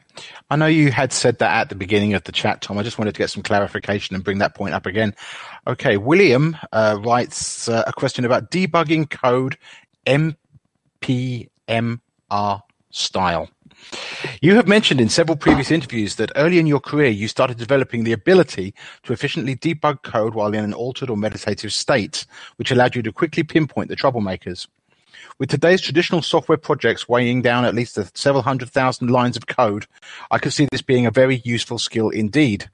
[0.48, 2.78] I know you had said that at the beginning of the chat, Tom.
[2.78, 5.14] I just wanted to get some clarification and bring that point up again.
[5.66, 5.96] Okay.
[5.96, 9.58] William uh, writes uh, a question about debugging code
[10.06, 10.38] NPMR
[12.90, 13.50] style.
[14.40, 18.04] You have mentioned in several previous interviews that early in your career you started developing
[18.04, 22.94] the ability to efficiently debug code while in an altered or meditative state, which allowed
[22.94, 24.66] you to quickly pinpoint the troublemakers.
[25.38, 29.86] With today's traditional software projects weighing down at least several hundred thousand lines of code,
[30.30, 32.68] I could see this being a very useful skill indeed.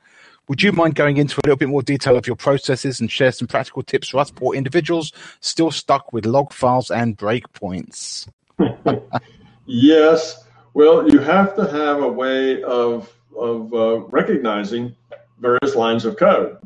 [0.48, 3.32] Would you mind going into a little bit more detail of your processes and share
[3.32, 8.28] some practical tips for us poor individuals still stuck with log files and breakpoints?
[9.66, 10.45] yes.
[10.76, 14.94] Well, you have to have a way of of uh, recognizing
[15.38, 16.58] various lines of code.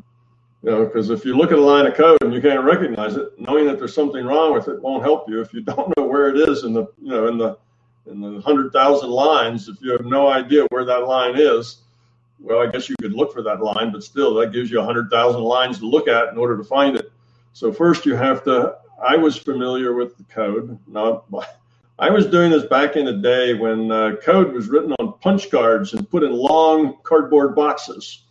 [0.63, 3.15] You know, because if you look at a line of code and you can't recognize
[3.15, 5.39] it, knowing that there's something wrong with it won't help you.
[5.39, 7.57] If you don't know where it is in the you know in the
[8.05, 11.83] in the hundred thousand lines, if you have no idea where that line is,
[12.41, 14.85] well, I guess you could look for that line, but still, that gives you a
[14.85, 17.13] hundred thousand lines to look at in order to find it.
[17.53, 18.75] So first, you have to.
[19.01, 21.31] I was familiar with the code, not
[22.01, 25.51] I was doing this back in the day when uh, code was written on punch
[25.51, 28.23] cards and put in long cardboard boxes.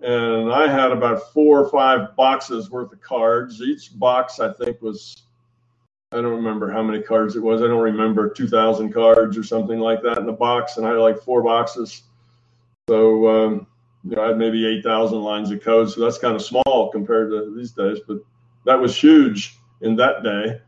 [0.00, 3.60] And I had about four or five boxes worth of cards.
[3.60, 5.24] Each box, I think, was,
[6.12, 7.60] I don't remember how many cards it was.
[7.60, 10.76] I don't remember 2,000 cards or something like that in the box.
[10.76, 12.02] And I had like four boxes.
[12.88, 13.66] So, um,
[14.04, 15.90] you know, I had maybe 8,000 lines of code.
[15.90, 17.98] So that's kind of small compared to these days.
[18.06, 18.18] But
[18.64, 20.60] that was huge in that day.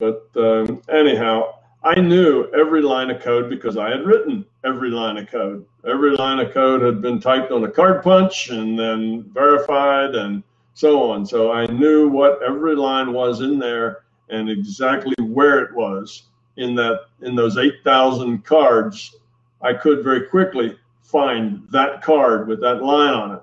[0.00, 5.16] But um, anyhow, I knew every line of code because I had written every line
[5.16, 5.64] of code.
[5.88, 10.42] Every line of code had been typed on a card punch and then verified and
[10.74, 11.24] so on.
[11.24, 16.24] So I knew what every line was in there and exactly where it was
[16.58, 19.16] in that in those 8,000 cards.
[19.62, 23.42] I could very quickly find that card with that line on it.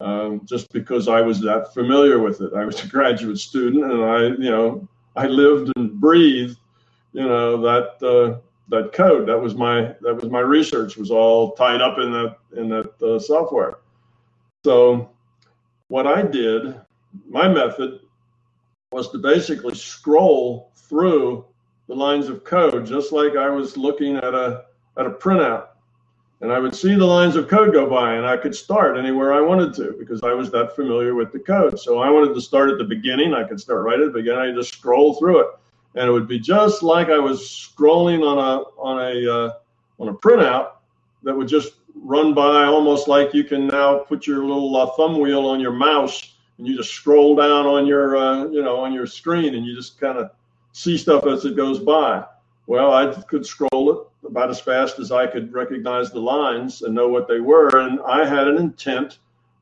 [0.00, 2.52] Um, just because I was that familiar with it.
[2.54, 6.58] I was a graduate student and I, you know, I lived and breathed
[7.12, 9.28] you know that uh, that code.
[9.28, 13.02] That was my that was my research was all tied up in that in that
[13.02, 13.78] uh, software.
[14.64, 15.10] So
[15.88, 16.80] what I did,
[17.28, 18.00] my method
[18.90, 21.44] was to basically scroll through
[21.88, 24.64] the lines of code just like I was looking at a
[24.96, 25.68] at a printout.
[26.40, 29.32] And I would see the lines of code go by and I could start anywhere
[29.32, 31.78] I wanted to because I was that familiar with the code.
[31.78, 33.32] So I wanted to start at the beginning.
[33.32, 34.40] I could start right at the beginning.
[34.40, 35.46] I just scroll through it
[35.94, 39.52] and it would be just like I was scrolling on a on a uh,
[39.98, 40.72] on a printout
[41.22, 45.20] that would just run by, almost like you can now put your little uh, thumb
[45.20, 48.92] wheel on your mouse and you just scroll down on your uh, you know on
[48.92, 50.30] your screen and you just kind of
[50.72, 52.24] see stuff as it goes by.
[52.66, 56.94] Well, I could scroll it about as fast as I could recognize the lines and
[56.94, 59.18] know what they were, and I had an intent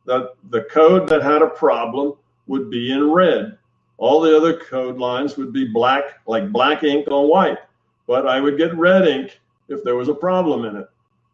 [0.07, 2.15] that the code that had a problem
[2.47, 3.57] would be in red
[4.01, 7.59] all the other code lines would be black, like black ink on white,
[8.07, 10.89] but I would get red ink if there was a problem in it.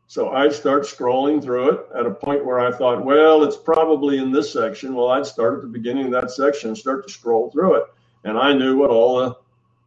[0.08, 4.18] So I'd start scrolling through it at a point where I thought, well, it's probably
[4.18, 4.96] in this section.
[4.96, 7.84] Well, I'd start at the beginning of that section and start to scroll through it.
[8.24, 9.36] And I knew what all the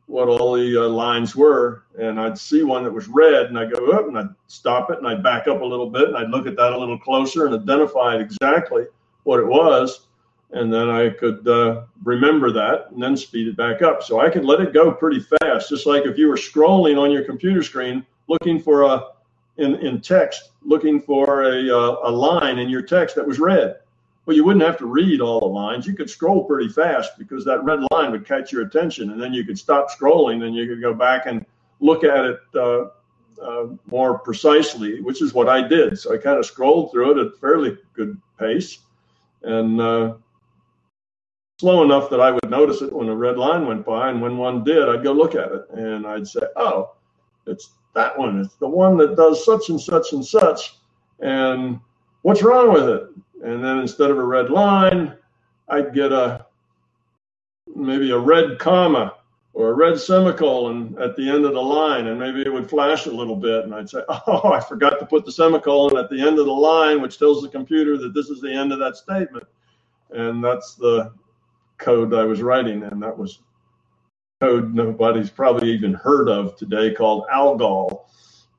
[0.07, 3.71] what all the uh, lines were, and I'd see one that was red, and I'd
[3.71, 6.31] go up and I'd stop it, and I'd back up a little bit, and I'd
[6.31, 8.85] look at that a little closer and identify exactly
[9.23, 10.07] what it was
[10.51, 14.01] and then I could uh, remember that and then speed it back up.
[14.03, 17.11] So I could let it go pretty fast, just like if you were scrolling on
[17.11, 19.07] your computer screen looking for a
[19.57, 23.79] in, in text, looking for a, uh, a line in your text that was red.
[24.25, 25.85] Well, you wouldn't have to read all the lines.
[25.85, 29.33] You could scroll pretty fast because that red line would catch your attention, and then
[29.33, 31.45] you could stop scrolling and you could go back and
[31.79, 32.85] look at it uh,
[33.41, 35.97] uh, more precisely, which is what I did.
[35.97, 38.79] So I kind of scrolled through it at a fairly good pace,
[39.43, 40.13] and uh,
[41.59, 44.09] slow enough that I would notice it when a red line went by.
[44.09, 46.95] And when one did, I'd go look at it and I'd say, oh,
[47.45, 48.39] it's that one.
[48.39, 50.77] It's the one that does such and such and such.
[51.19, 51.79] And
[52.21, 53.09] what's wrong with it?
[53.43, 55.15] And then instead of a red line,
[55.67, 56.45] I'd get a
[57.75, 59.15] maybe a red comma
[59.53, 63.05] or a red semicolon at the end of the line, and maybe it would flash
[63.05, 66.19] a little bit, and I'd say, "Oh, I forgot to put the semicolon at the
[66.19, 68.95] end of the line, which tells the computer that this is the end of that
[68.95, 69.45] statement."
[70.11, 71.13] And that's the
[71.79, 73.39] code I was writing, and that was
[74.41, 78.09] code nobody's probably even heard of today called Algol.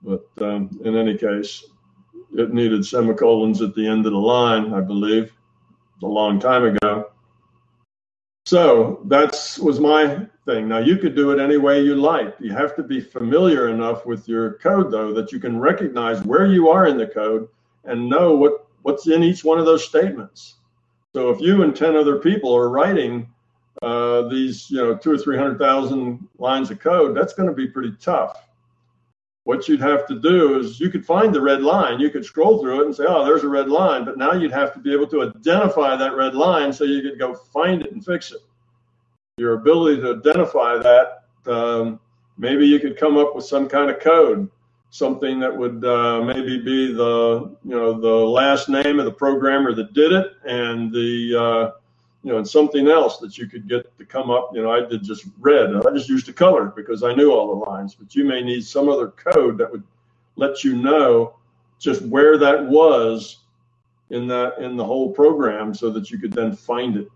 [0.02, 1.64] But um, in any case,
[2.34, 5.32] it needed semicolons at the end of the line, I believe,
[6.02, 7.10] a long time ago.
[8.46, 10.66] So that's was my thing.
[10.66, 12.34] Now you could do it any way you like.
[12.40, 16.46] You have to be familiar enough with your code though that you can recognize where
[16.46, 17.48] you are in the code
[17.84, 20.56] and know what what's in each one of those statements.
[21.14, 23.28] So if you and 10 other people are writing
[23.82, 27.94] uh, these, you know, two or 300,000 lines of code, that's going to be pretty
[28.00, 28.46] tough.
[29.44, 31.98] What you'd have to do is you could find the red line.
[31.98, 34.04] You could scroll through it and say, oh, there's a red line.
[34.04, 37.18] But now you'd have to be able to identify that red line so you could
[37.18, 38.42] go find it and fix it.
[39.38, 41.98] Your ability to identify that, um,
[42.38, 44.48] maybe you could come up with some kind of code
[44.90, 49.72] something that would uh, maybe be the you know the last name of the programmer
[49.72, 51.70] that did it and the uh,
[52.22, 54.80] you know and something else that you could get to come up you know i
[54.80, 55.74] did just red.
[55.74, 58.64] I just used a color because i knew all the lines but you may need
[58.64, 59.84] some other code that would
[60.36, 61.36] let you know
[61.78, 63.38] just where that was
[64.10, 67.08] in that in the whole program so that you could then find it.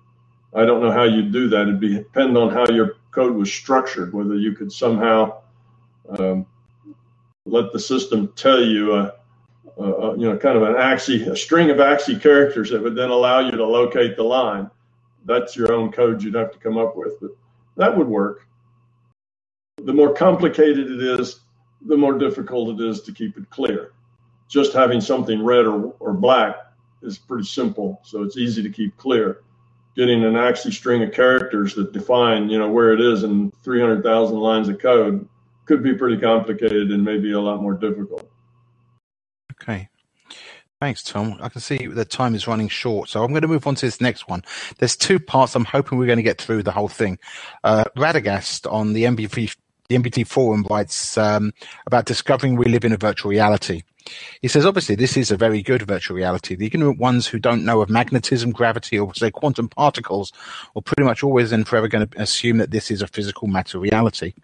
[0.54, 1.62] I don't know how you'd do that.
[1.62, 5.40] It'd be depend on how your code was structured whether you could somehow
[6.18, 6.46] um,
[7.46, 9.14] let the system tell you a,
[9.78, 13.10] a, you know kind of an ASCII, a string of ASCII characters that would then
[13.10, 14.70] allow you to locate the line.
[15.26, 17.30] That's your own code you'd have to come up with, but
[17.76, 18.46] that would work.
[19.82, 21.40] The more complicated it is,
[21.86, 23.92] the more difficult it is to keep it clear.
[24.48, 26.56] Just having something red or, or black
[27.02, 29.42] is pretty simple, so it's easy to keep clear.
[29.96, 34.36] Getting an ASCII string of characters that define, you know, where it is in 300,000
[34.36, 35.28] lines of code
[35.66, 38.30] could be pretty complicated and maybe a lot more difficult.
[39.52, 39.88] Okay.
[40.80, 41.38] Thanks, Tom.
[41.40, 43.86] I can see the time is running short, so I'm going to move on to
[43.86, 44.42] this next one.
[44.78, 45.54] There's two parts.
[45.54, 47.18] I'm hoping we're going to get through the whole thing.
[47.62, 49.56] Uh, Radagast on the MBT,
[49.88, 51.52] the MBT forum writes um,
[51.86, 53.82] about discovering we live in a virtual reality.
[54.42, 56.54] He says, obviously, this is a very good virtual reality.
[56.54, 60.32] The ignorant ones who don't know of magnetism, gravity, or say quantum particles,
[60.76, 63.78] are pretty much always and forever going to assume that this is a physical matter
[63.78, 64.34] reality.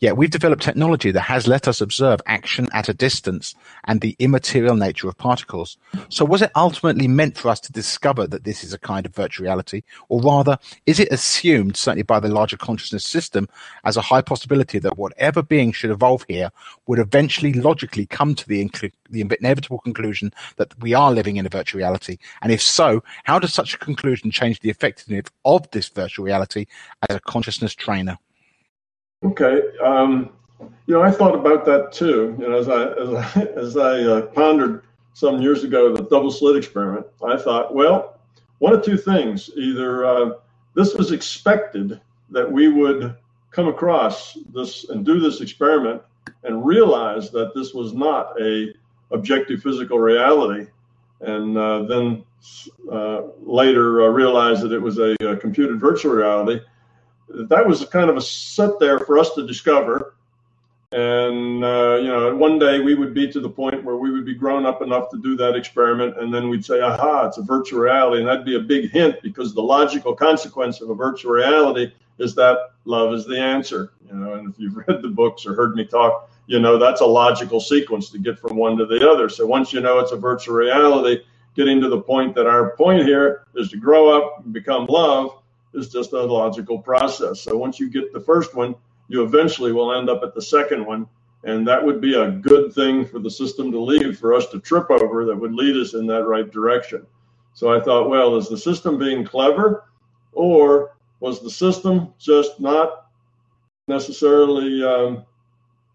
[0.00, 4.16] Yet we've developed technology that has let us observe action at a distance and the
[4.18, 5.76] immaterial nature of particles.
[6.08, 9.14] So was it ultimately meant for us to discover that this is a kind of
[9.14, 9.82] virtual reality?
[10.08, 13.48] Or rather, is it assumed, certainly by the larger consciousness system,
[13.84, 16.50] as a high possibility that whatever being should evolve here
[16.86, 18.68] would eventually logically come to the,
[19.10, 22.18] the inevitable conclusion that we are living in a virtual reality?
[22.42, 26.66] And if so, how does such a conclusion change the effectiveness of this virtual reality
[27.08, 28.18] as a consciousness trainer?
[29.24, 29.62] Okay.
[29.82, 30.30] Um,
[30.86, 32.36] you know, I thought about that too.
[32.38, 36.30] You know, as I as I, as I uh, pondered some years ago the double
[36.30, 38.18] slit experiment, I thought, well,
[38.58, 40.30] one of two things: either uh,
[40.74, 42.00] this was expected
[42.30, 43.14] that we would
[43.50, 46.02] come across this and do this experiment
[46.44, 48.72] and realize that this was not a
[49.10, 50.66] objective physical reality,
[51.20, 52.24] and uh, then
[52.90, 56.60] uh, later uh, realize that it was a, a computed virtual reality
[57.28, 60.14] that was kind of a set there for us to discover.
[60.92, 64.26] And, uh, you know, one day we would be to the point where we would
[64.26, 66.18] be grown up enough to do that experiment.
[66.18, 68.20] And then we'd say, aha, it's a virtual reality.
[68.20, 72.34] And that'd be a big hint because the logical consequence of a virtual reality is
[72.34, 73.92] that love is the answer.
[74.06, 77.00] You know, and if you've read the books or heard me talk, you know, that's
[77.00, 79.30] a logical sequence to get from one to the other.
[79.30, 81.22] So once you know it's a virtual reality,
[81.54, 85.41] getting to the point that our point here is to grow up and become love
[85.74, 87.40] is just a logical process.
[87.40, 88.74] So once you get the first one,
[89.08, 91.06] you eventually will end up at the second one.
[91.44, 94.60] And that would be a good thing for the system to leave for us to
[94.60, 97.04] trip over that would lead us in that right direction.
[97.54, 99.84] So I thought, well, is the system being clever
[100.32, 103.06] or was the system just not
[103.88, 105.24] necessarily um,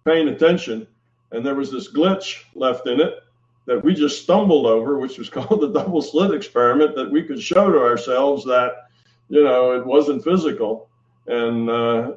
[0.06, 0.86] paying attention?
[1.32, 3.20] And there was this glitch left in it
[3.66, 7.42] that we just stumbled over, which was called the double slit experiment, that we could
[7.42, 8.87] show to ourselves that
[9.30, 10.90] you know, it wasn't physical.
[11.28, 12.12] And uh,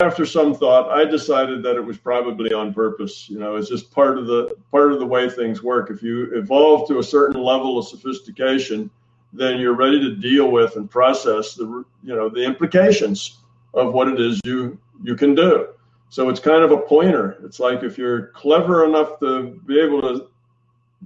[0.00, 3.28] after some thought, I decided that it was probably on purpose.
[3.28, 5.90] You know, it's just part of the part of the way things work.
[5.90, 8.90] If you evolve to a certain level of sophistication,
[9.32, 13.38] then you're ready to deal with and process the you know the implications
[13.74, 15.68] of what it is you you can do.
[16.10, 17.38] So it's kind of a pointer.
[17.42, 20.28] It's like if you're clever enough to be able to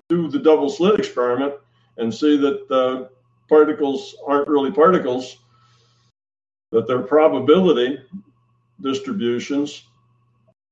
[0.09, 1.55] do the double slit experiment
[1.99, 3.09] and see that uh,
[3.49, 5.39] particles aren't really particles,
[6.73, 7.99] that they're probability
[8.81, 9.85] distributions,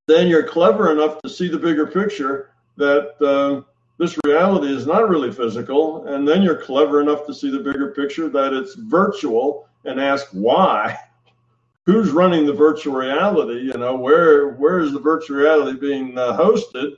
[0.06, 3.62] then you're clever enough to see the bigger picture that uh,
[3.98, 6.06] this reality is not really physical.
[6.06, 10.26] And then you're clever enough to see the bigger picture that it's virtual and ask
[10.32, 10.98] why.
[11.86, 13.60] Who's running the virtual reality?
[13.60, 16.96] You know, where where is the virtual reality being uh, hosted?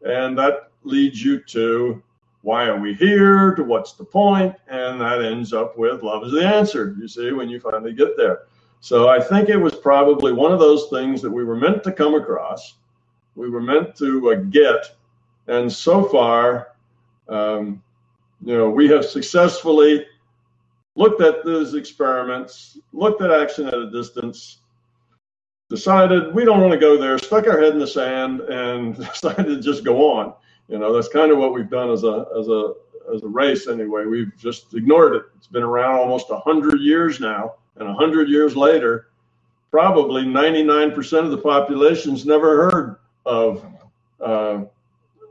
[0.00, 2.02] And that leads you to
[2.42, 4.54] why are we here to what's the point?
[4.68, 8.16] And that ends up with love is the answer you see when you finally get
[8.16, 8.42] there.
[8.80, 11.92] So i think it was probably one of those things that we were meant to
[11.92, 12.74] come across
[13.34, 14.96] we were meant to uh, get
[15.46, 16.68] and so far
[17.28, 17.82] um,
[18.44, 20.04] you know we have successfully
[20.96, 24.58] looked at those experiments looked at action at a distance
[25.70, 29.46] decided we don't want to go there stuck our head in the sand and decided
[29.46, 30.34] to just go on
[30.72, 32.72] you know, that's kind of what we've done as a as a
[33.14, 34.06] as a race anyway.
[34.06, 35.24] We've just ignored it.
[35.36, 39.08] It's been around almost hundred years now, and hundred years later,
[39.70, 42.96] probably 99% of the population's never heard
[43.26, 43.66] of
[44.18, 44.64] uh,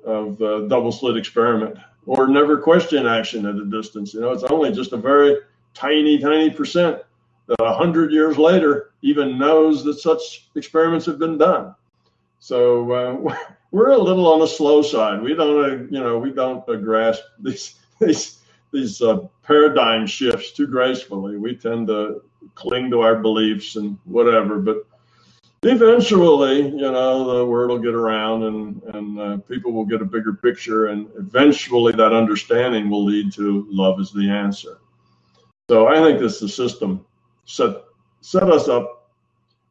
[0.06, 1.76] of the double slit experiment
[2.06, 4.14] or never question action at a distance.
[4.14, 5.38] You know, it's only just a very
[5.74, 7.02] tiny, tiny percent
[7.48, 11.74] that a hundred years later even knows that such experiments have been done.
[12.38, 13.36] So uh,
[13.72, 15.22] we're a little on the slow side.
[15.22, 18.40] We don't, uh, you know, we don't uh, grasp these these
[18.72, 21.38] these uh, paradigm shifts too gracefully.
[21.38, 22.22] We tend to
[22.56, 24.60] cling to our beliefs and whatever.
[24.60, 24.86] But
[25.64, 30.06] eventually, you know, the word will get around and and uh, people will get a
[30.06, 34.80] bigger picture, and eventually that understanding will lead to love is the answer.
[35.70, 37.06] So I think this the system
[37.46, 37.84] set
[38.20, 39.01] set us up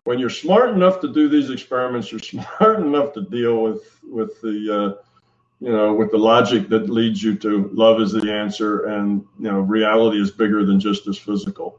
[0.04, 2.20] when you're smart enough to do these experiments, you're
[2.58, 5.02] smart enough to deal with with the uh,
[5.60, 9.50] you know with the logic that leads you to love is the answer, and you
[9.50, 11.78] know reality is bigger than just this physical.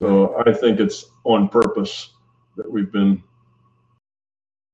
[0.00, 2.10] So I think it's on purpose
[2.56, 3.22] that we've been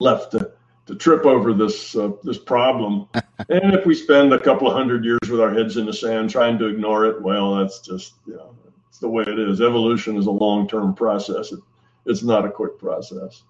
[0.01, 0.53] left to,
[0.87, 3.09] to trip over this uh, this problem.
[3.15, 6.31] and if we spend a couple of hundred years with our heads in the sand
[6.31, 8.55] trying to ignore it, well, that's just you know
[8.89, 9.61] it's the way it is.
[9.61, 11.53] Evolution is a long term process.
[11.53, 11.61] It,
[12.07, 13.43] it's not a quick process.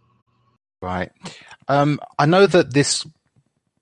[0.81, 1.11] Right.
[1.67, 3.07] Um, I know that this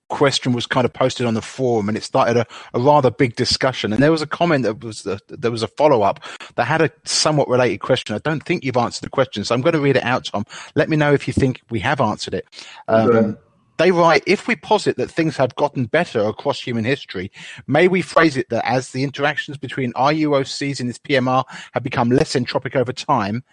[0.08, 3.34] question was kind of posted on the forum and it started a, a rather big
[3.34, 6.20] discussion and there was a comment that was a, there was a follow-up
[6.54, 9.60] that had a somewhat related question i don't think you've answered the question so i'm
[9.60, 10.44] going to read it out tom
[10.76, 12.46] let me know if you think we have answered it
[12.86, 13.38] um, okay.
[13.78, 17.30] They write, if we posit that things have gotten better across human history,
[17.66, 22.10] may we phrase it that as the interactions between RUOCs in this PMR have become
[22.10, 23.44] less entropic over time,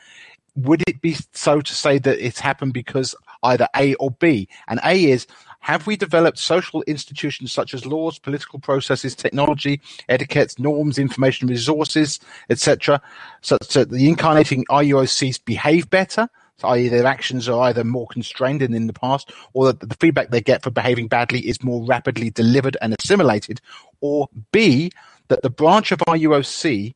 [0.56, 4.48] would it be so to say that it's happened because either A or B?
[4.68, 5.28] And A is,
[5.60, 12.20] have we developed social institutions such as laws, political processes, technology, etiquettes, norms, information resources,
[12.50, 13.02] etc.,
[13.42, 16.28] such that the incarnating RUOCs behave better?
[16.64, 20.30] i.e., their actions are either more constrained than in the past, or that the feedback
[20.30, 23.60] they get for behaving badly is more rapidly delivered and assimilated,
[24.02, 24.92] or B,
[25.28, 26.94] that the branch of RUOC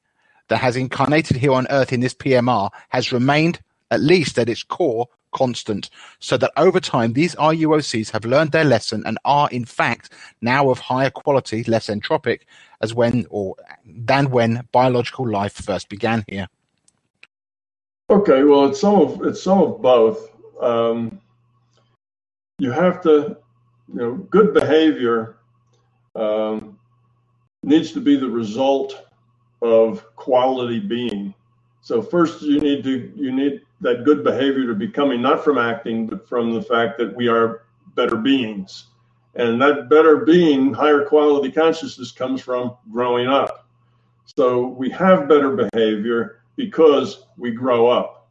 [0.50, 3.60] that has incarnated here on Earth in this PMR has remained,
[3.92, 5.90] at least at its core, constant,
[6.20, 10.70] so that over time these RUOCs have learned their lesson and are in fact now
[10.70, 12.42] of higher quality, less entropic,
[12.82, 16.48] as when or than when biological life first began here.
[18.10, 20.32] Okay, well, it's some of it's some of both.
[20.62, 21.20] Um,
[22.58, 23.38] you have to,
[23.90, 25.38] you know, good behavior
[26.16, 26.80] um,
[27.64, 29.07] needs to be the result
[29.62, 31.34] of quality being.
[31.82, 35.58] So first you need to you need that good behavior to be coming not from
[35.58, 37.64] acting but from the fact that we are
[37.96, 38.88] better beings.
[39.36, 43.68] And that better being, higher quality consciousness comes from growing up.
[44.36, 48.28] So we have better behavior because we grow up.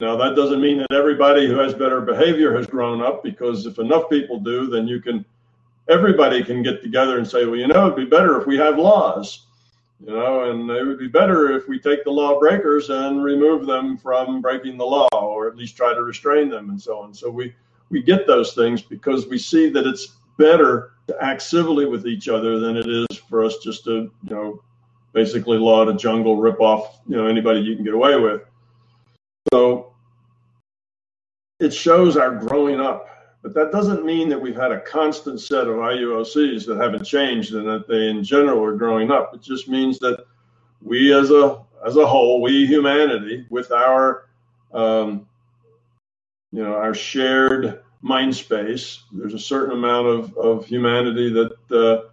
[0.00, 3.78] Now that doesn't mean that everybody who has better behavior has grown up because if
[3.78, 5.24] enough people do, then you can
[5.88, 8.78] everybody can get together and say, well, you know, it'd be better if we have
[8.78, 9.46] laws
[10.06, 13.96] you know, and it would be better if we take the lawbreakers and remove them
[13.96, 17.14] from breaking the law, or at least try to restrain them, and so on.
[17.14, 17.54] So we
[17.88, 22.28] we get those things because we see that it's better to act civilly with each
[22.28, 24.62] other than it is for us just to, you know,
[25.12, 28.42] basically law to jungle, rip off, you know, anybody you can get away with.
[29.52, 29.94] So
[31.60, 33.08] it shows our growing up
[33.44, 37.54] but that doesn't mean that we've had a constant set of RUOCs that haven't changed
[37.54, 39.34] and that they, in general, are growing up.
[39.34, 40.24] It just means that
[40.80, 44.30] we, as a as a whole, we humanity, with our
[44.72, 45.28] um,
[46.52, 52.10] you know our shared mind space, there's a certain amount of of humanity that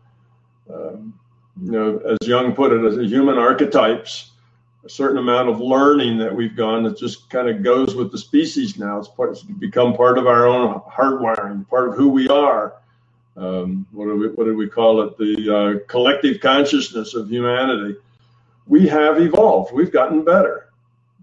[0.69, 1.17] uh, um,
[1.63, 4.30] you know, as Jung put it, as human archetypes
[4.83, 8.17] a certain amount of learning that we've gone that just kind of goes with the
[8.17, 8.97] species now.
[8.97, 12.73] It's, part, it's become part of our own hardwiring, part of who we are.
[13.37, 15.17] Um, what, do we, what do we call it?
[15.17, 17.95] The uh, collective consciousness of humanity.
[18.67, 19.73] We have evolved.
[19.73, 20.69] We've gotten better.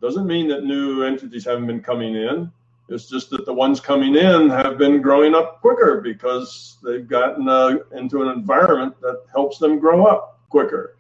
[0.01, 2.53] Doesn't mean that new entities haven't been coming in.
[2.89, 7.49] It's just that the ones coming in have been growing up quicker because they've gotten
[7.49, 10.97] uh, into an environment that helps them grow up quicker.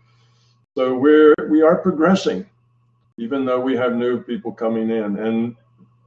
[0.79, 2.47] So we're we are progressing,
[3.17, 5.19] even though we have new people coming in.
[5.19, 5.57] And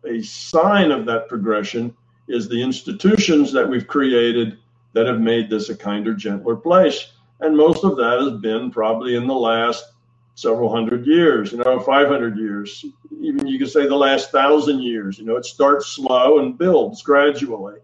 [0.05, 1.93] a sign of that progression
[2.29, 4.59] is the institutions that we've created
[4.93, 7.11] that have made this a kinder, gentler place.
[7.41, 9.91] And most of that has been probably in the last
[10.35, 12.85] several hundred years, you know, 500 years,
[13.19, 15.19] even you could say the last thousand years.
[15.19, 17.79] You know, it starts slow and builds gradually.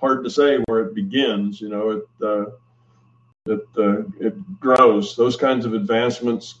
[0.00, 1.60] Hard to say where it begins.
[1.60, 2.50] You know, it uh,
[3.46, 5.16] it uh, it grows.
[5.16, 6.60] Those kinds of advancements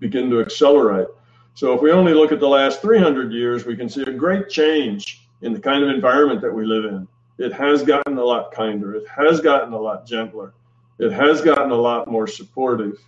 [0.00, 1.08] begin to accelerate.
[1.54, 4.48] So if we only look at the last 300 years, we can see a great
[4.48, 7.08] change in the kind of environment that we live in.
[7.38, 8.94] It has gotten a lot kinder.
[8.94, 10.54] It has gotten a lot gentler.
[10.98, 12.98] It has gotten a lot more supportive.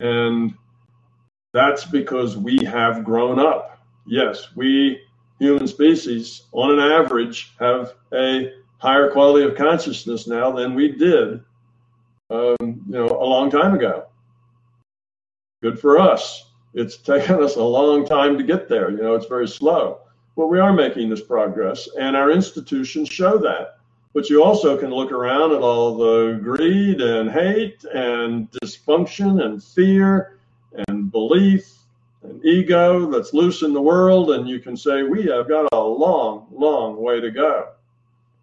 [0.00, 0.54] And
[1.52, 3.78] that's because we have grown up.
[4.06, 5.00] Yes, we
[5.38, 11.42] human species, on an average, have a higher quality of consciousness now than we did,
[12.32, 14.06] um, you know, a long time ago.
[15.62, 16.50] Good for us.
[16.74, 18.90] It's taken us a long time to get there.
[18.90, 20.00] You know, it's very slow,
[20.36, 23.76] but we are making this progress, and our institutions show that.
[24.14, 29.62] But you also can look around at all the greed and hate and dysfunction and
[29.62, 30.38] fear
[30.88, 31.78] and belief
[32.22, 35.80] and ego that's loose in the world, and you can say, We have got a
[35.80, 37.70] long, long way to go.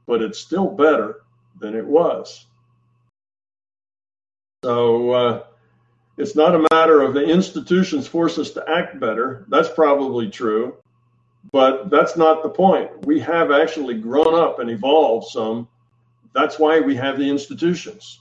[0.07, 1.21] But it's still better
[1.59, 2.47] than it was.
[4.63, 5.43] So uh,
[6.17, 9.45] it's not a matter of the institutions force us to act better.
[9.47, 10.75] That's probably true.
[11.51, 13.05] But that's not the point.
[13.05, 15.67] We have actually grown up and evolved some.
[16.33, 18.19] That's why we have the institutions.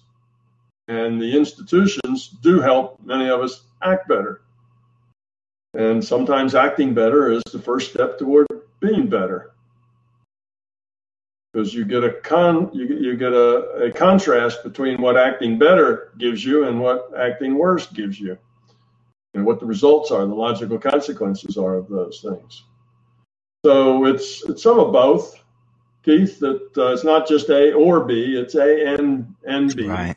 [0.86, 4.42] And the institutions do help many of us act better.
[5.74, 8.46] And sometimes acting better is the first step toward
[8.80, 9.52] being better.
[11.58, 16.12] Because you get a con you, you get a, a contrast between what acting better
[16.16, 18.38] gives you and what acting worse gives you.
[19.34, 22.62] And what the results are, the logical consequences are of those things.
[23.64, 25.42] So it's it's some of both,
[26.04, 26.38] Keith.
[26.38, 29.88] That uh, it's not just A or B; it's A and and B.
[29.88, 30.14] Right.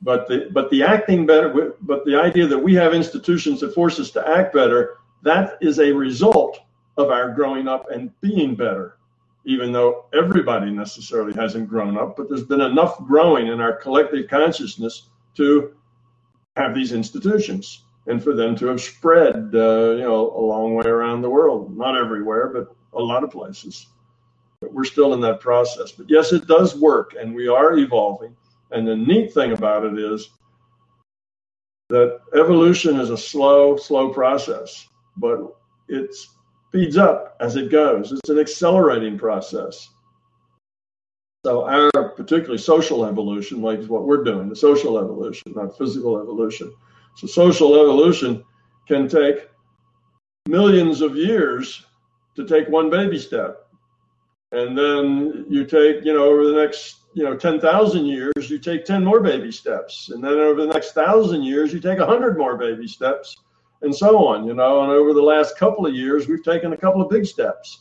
[0.00, 3.98] But the but the acting better, but the idea that we have institutions that force
[3.98, 6.60] us to act better, that is a result
[6.96, 8.96] of our growing up and being better.
[9.46, 14.28] Even though everybody necessarily hasn't grown up, but there's been enough growing in our collective
[14.28, 15.74] consciousness to
[16.56, 20.86] have these institutions and for them to have spread, uh, you know, a long way
[20.86, 21.76] around the world.
[21.76, 23.86] Not everywhere, but a lot of places.
[24.60, 25.92] But we're still in that process.
[25.92, 28.36] But yes, it does work, and we are evolving.
[28.70, 30.30] And the neat thing about it is
[31.88, 35.56] that evolution is a slow, slow process, but
[35.88, 36.14] it
[36.74, 38.10] speeds up as it goes.
[38.10, 39.90] It's an accelerating process.
[41.46, 46.74] So our particularly social evolution, like what we're doing, the social evolution, not physical evolution.
[47.16, 48.42] So social evolution
[48.88, 49.48] can take
[50.48, 51.86] millions of years
[52.34, 53.68] to take one baby step.
[54.50, 58.84] And then you take, you know, over the next you know 10,000 years, you take
[58.84, 60.08] 10 more baby steps.
[60.08, 63.36] And then over the next thousand years, you take 100 more baby steps
[63.84, 64.82] and so on, you know.
[64.82, 67.80] And over the last couple of years, we've taken a couple of big steps.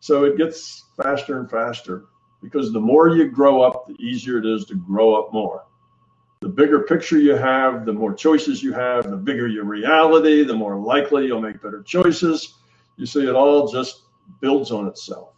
[0.00, 2.06] So it gets faster and faster
[2.42, 5.64] because the more you grow up, the easier it is to grow up more.
[6.40, 10.56] The bigger picture you have, the more choices you have, the bigger your reality, the
[10.56, 12.54] more likely you'll make better choices.
[12.96, 14.02] You see, it all just
[14.40, 15.28] builds on itself.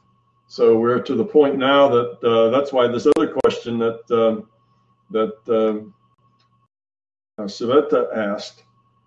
[0.46, 4.48] So we're to the point now that uh, that's why this other question that um,
[5.10, 5.94] that um,
[7.38, 8.62] uh, Savita asked,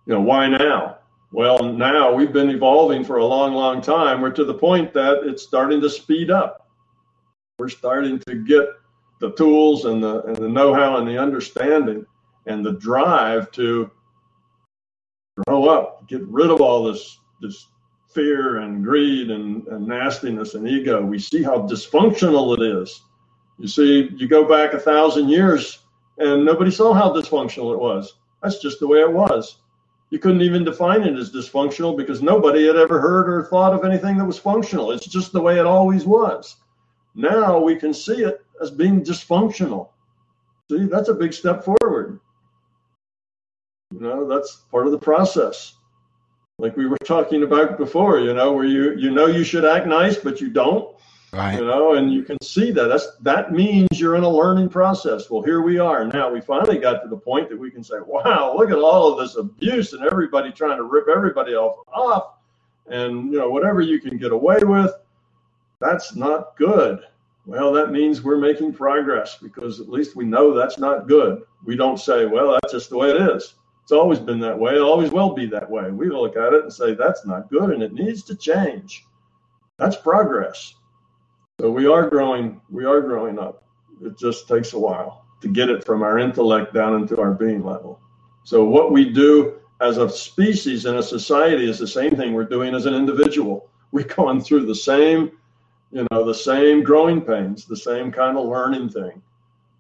[0.08, 1.00] you know, why now?
[1.34, 4.22] Well, now we've been evolving for a long, long time.
[4.22, 6.70] We're to the point that it's starting to speed up.
[7.60, 8.70] We're starting to get
[9.20, 12.06] the tools and the and the know-how and the understanding
[12.46, 13.92] and the drive to
[15.46, 17.68] grow up, get rid of all this this
[18.14, 21.04] fear and greed and, and nastiness and ego.
[21.04, 23.02] We see how dysfunctional it is.
[23.60, 25.80] You see, you go back a thousand years
[26.18, 28.14] and nobody saw how dysfunctional it was.
[28.42, 29.58] That's just the way it was.
[30.10, 33.84] You couldn't even define it as dysfunctional because nobody had ever heard or thought of
[33.84, 34.92] anything that was functional.
[34.92, 36.58] It's just the way it always was.
[37.14, 39.90] Now we can see it as being dysfunctional.
[40.72, 42.20] See, that's a big step forward.
[43.92, 45.78] You know, that's part of the process
[46.60, 49.86] like we were talking about before, you know, where you you know you should act
[49.86, 50.97] nice, but you don't.
[51.38, 51.60] Right.
[51.60, 52.88] You know, and you can see that.
[52.88, 55.30] That's that means you're in a learning process.
[55.30, 56.04] Well, here we are.
[56.04, 59.14] Now we finally got to the point that we can say, wow, look at all
[59.14, 62.38] of this abuse and everybody trying to rip everybody off off.
[62.88, 64.92] And you know, whatever you can get away with,
[65.80, 67.02] that's not good.
[67.46, 71.44] Well, that means we're making progress because at least we know that's not good.
[71.66, 73.54] We don't say, well, that's just the way it is.
[73.84, 74.74] It's always been that way.
[74.74, 75.92] It always will be that way.
[75.92, 79.06] We look at it and say, that's not good and it needs to change.
[79.78, 80.74] That's progress.
[81.60, 83.64] So we are growing, we are growing up.
[84.04, 87.66] It just takes a while to get it from our intellect down into our being
[87.66, 88.00] level.
[88.44, 92.44] So what we do as a species and a society is the same thing we're
[92.44, 93.72] doing as an individual.
[93.92, 95.32] We're going through the same,
[95.92, 99.20] you know, the same growing pains, the same kind of learning thing.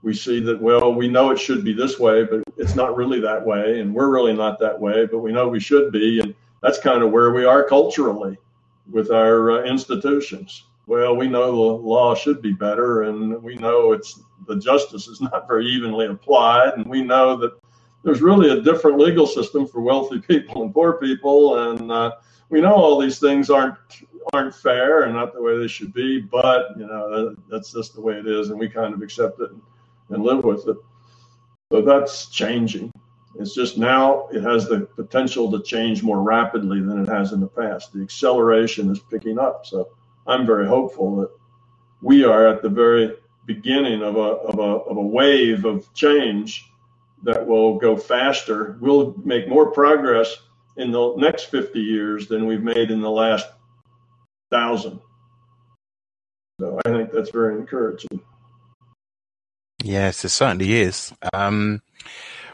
[0.01, 3.19] We see that, well, we know it should be this way, but it's not really
[3.19, 3.81] that way.
[3.81, 6.21] And we're really not that way, but we know we should be.
[6.21, 8.35] And that's kind of where we are culturally
[8.89, 10.63] with our uh, institutions.
[10.87, 15.19] Well, we know the law should be better, and we know it's the justice is
[15.19, 17.59] not very evenly applied, and we know that
[18.03, 22.11] there's really a different legal system for wealthy people and poor people, and uh,
[22.49, 23.75] we know all these things aren't
[24.33, 26.21] aren't fair and not the way they should be.
[26.21, 29.41] But you know that, that's just the way it is, and we kind of accept
[29.41, 29.61] it and,
[30.11, 30.77] and live with it.
[31.69, 32.93] So that's changing.
[33.37, 37.41] It's just now it has the potential to change more rapidly than it has in
[37.41, 37.91] the past.
[37.91, 39.65] The acceleration is picking up.
[39.65, 39.89] So
[40.27, 41.29] I'm very hopeful that
[42.01, 43.13] we are at the very
[43.45, 46.69] beginning of a, of a, of a wave of change
[47.23, 48.77] that will go faster.
[48.79, 50.37] We'll make more progress
[50.75, 53.47] in the next 50 years than we've made in the last
[54.51, 54.99] thousand.
[56.59, 58.19] So I think that's very encouraging.
[59.83, 61.13] Yes, it certainly is.
[61.33, 61.81] Um,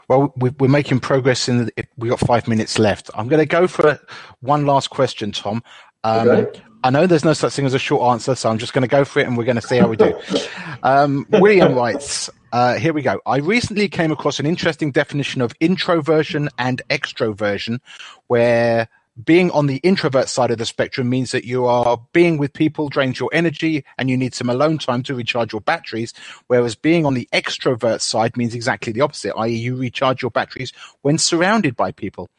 [0.10, 1.66] well, we're making progress in.
[1.66, 3.10] The, we got five minutes left.
[3.16, 4.00] I'm going to go for
[4.42, 5.64] one last question, Tom.
[6.04, 6.62] Um, okay.
[6.84, 8.90] I know there's no such thing as a short answer, so I'm just going to
[8.90, 10.18] go for it and we're going to see how we do.
[10.86, 13.22] Um, William writes, uh, here we go.
[13.26, 17.80] I recently came across an interesting definition of introversion and extroversion,
[18.28, 18.90] where
[19.24, 22.90] being on the introvert side of the spectrum means that you are being with people
[22.90, 26.14] drains your energy and you need some alone time to recharge your batteries.
[26.48, 30.74] Whereas being on the extrovert side means exactly the opposite, i.e., you recharge your batteries
[31.02, 32.30] when surrounded by people.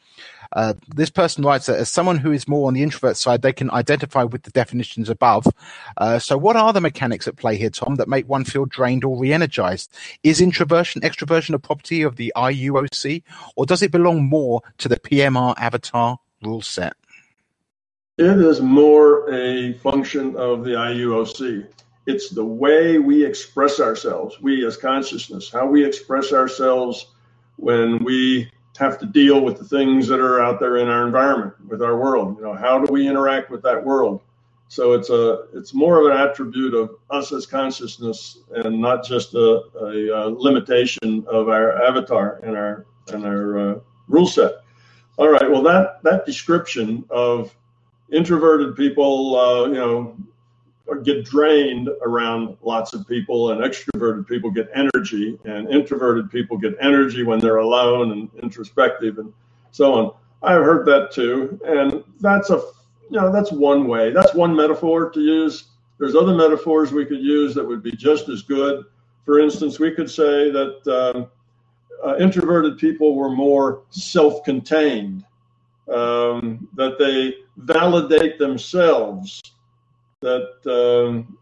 [0.54, 3.52] Uh, this person writes that as someone who is more on the introvert side, they
[3.52, 5.46] can identify with the definitions above.
[5.96, 9.04] Uh, so, what are the mechanics at play here, Tom, that make one feel drained
[9.04, 9.92] or re-energized?
[10.22, 13.22] Is introversion, extroversion a property of the IUOC,
[13.56, 16.94] or does it belong more to the PMR avatar rule set?
[18.16, 21.66] It is more a function of the IUOC.
[22.06, 27.06] It's the way we express ourselves, we as consciousness, how we express ourselves
[27.56, 31.54] when we have to deal with the things that are out there in our environment,
[31.68, 32.36] with our world.
[32.38, 34.20] You know, how do we interact with that world?
[34.68, 39.34] So it's a it's more of an attribute of us as consciousness, and not just
[39.34, 44.54] a, a, a limitation of our avatar and our and our uh, rule set.
[45.16, 45.48] All right.
[45.48, 47.54] Well, that that description of
[48.10, 50.16] introverted people, uh, you know,
[51.02, 56.76] get drained around lots of people, and extroverted people get energy, and introverted people get
[56.80, 59.32] energy when they're alone and introspective, and
[59.70, 60.12] so on.
[60.42, 62.56] I've heard that too, and that's a
[63.10, 64.10] you know that's one way.
[64.10, 65.64] That's one metaphor to use.
[65.98, 68.84] There's other metaphors we could use that would be just as good.
[69.24, 71.28] For instance, we could say that um,
[72.04, 75.24] uh, introverted people were more self-contained,
[75.88, 79.40] um, that they validate themselves
[80.24, 81.38] that um,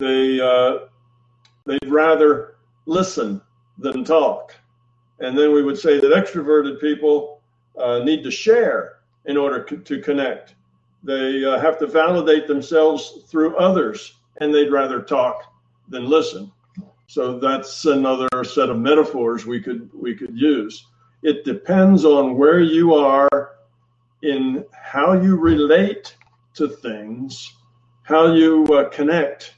[0.00, 0.86] they uh,
[1.64, 2.56] they'd rather
[2.86, 3.40] listen
[3.78, 4.54] than talk.
[5.20, 7.40] And then we would say that extroverted people
[7.78, 10.56] uh, need to share in order co- to connect.
[11.04, 15.44] They uh, have to validate themselves through others, and they'd rather talk
[15.88, 16.50] than listen.
[17.06, 20.86] So that's another set of metaphors we could we could use.
[21.22, 23.28] It depends on where you are
[24.22, 26.16] in how you relate
[26.54, 27.54] to things,
[28.02, 29.54] how you uh, connect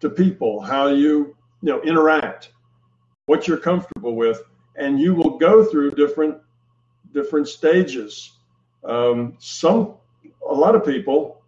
[0.00, 2.50] to people, how you you know interact,
[3.26, 4.42] what you're comfortable with,
[4.76, 6.36] and you will go through different
[7.12, 8.32] different stages.
[8.84, 9.94] Um, some
[10.48, 11.42] a lot of people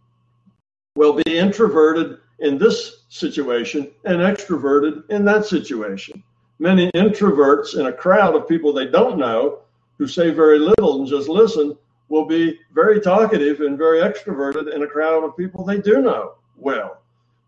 [0.97, 6.23] will be introverted in this situation and extroverted in that situation.
[6.59, 9.61] Many introverts in a crowd of people they don't know
[9.99, 11.77] who say very little and just listen
[12.09, 16.35] will be very talkative and very extroverted in a crowd of people they do know
[16.57, 17.03] well.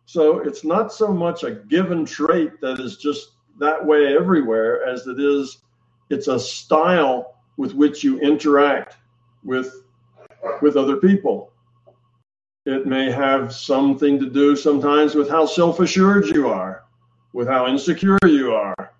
[0.06, 5.06] So it's not so much a given trait that is just that way everywhere as
[5.06, 5.58] it is
[6.10, 8.96] it's a style with which you interact
[9.44, 9.84] with
[10.62, 11.52] with other people.
[12.64, 16.84] It may have something to do sometimes with how self-assured you are,
[17.32, 18.92] with how insecure you are,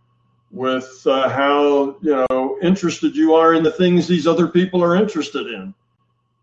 [0.50, 4.96] with uh, how you know interested you are in the things these other people are
[4.96, 5.74] interested in,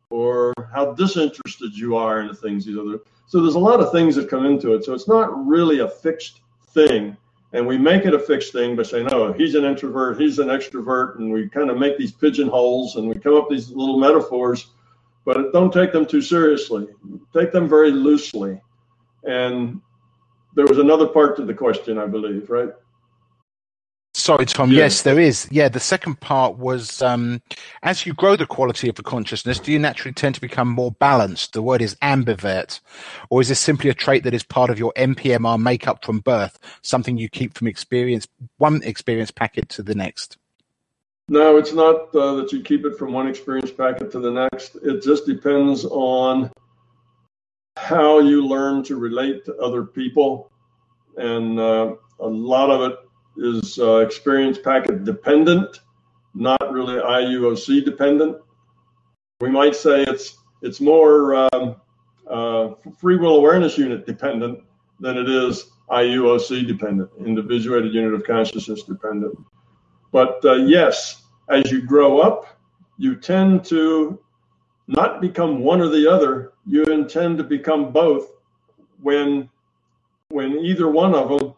[0.09, 2.99] or how disinterested you are in the things these other.
[3.27, 4.83] So there's a lot of things that come into it.
[4.83, 7.17] So it's not really a fixed thing.
[7.53, 10.49] And we make it a fixed thing by saying, oh, he's an introvert, he's an
[10.49, 11.17] extrovert.
[11.17, 14.67] And we kind of make these pigeonholes and we come up these little metaphors,
[15.23, 16.87] but don't take them too seriously.
[17.33, 18.61] Take them very loosely.
[19.23, 19.79] And
[20.53, 22.69] there was another part to the question, I believe, right?
[24.25, 24.71] Sorry, Tom.
[24.71, 24.79] Yeah.
[24.79, 25.47] Yes, there is.
[25.51, 27.43] Yeah, the second part was um,
[27.83, 30.93] as you grow the quality of the consciousness, do you naturally tend to become more
[30.93, 31.53] balanced?
[31.53, 32.79] The word is ambivert.
[33.29, 36.57] Or is this simply a trait that is part of your NPMR makeup from birth,
[36.81, 40.37] something you keep from experience, one experience packet to the next?
[41.29, 44.75] No, it's not uh, that you keep it from one experience packet to the next.
[44.77, 46.51] It just depends on
[47.77, 50.51] how you learn to relate to other people.
[51.15, 53.04] And uh, a lot of it
[53.37, 55.81] is uh, experience packet dependent,
[56.33, 58.37] not really IUOC dependent.
[59.41, 61.75] We might say it's it's more um,
[62.29, 62.69] uh,
[62.99, 64.59] free will awareness unit dependent
[64.99, 69.37] than it is IUOC dependent, individuated unit of consciousness dependent.
[70.11, 72.47] But uh, yes, as you grow up,
[72.97, 74.19] you tend to
[74.87, 76.53] not become one or the other.
[76.65, 78.31] You intend to become both
[79.01, 79.49] when
[80.29, 81.53] when either one of them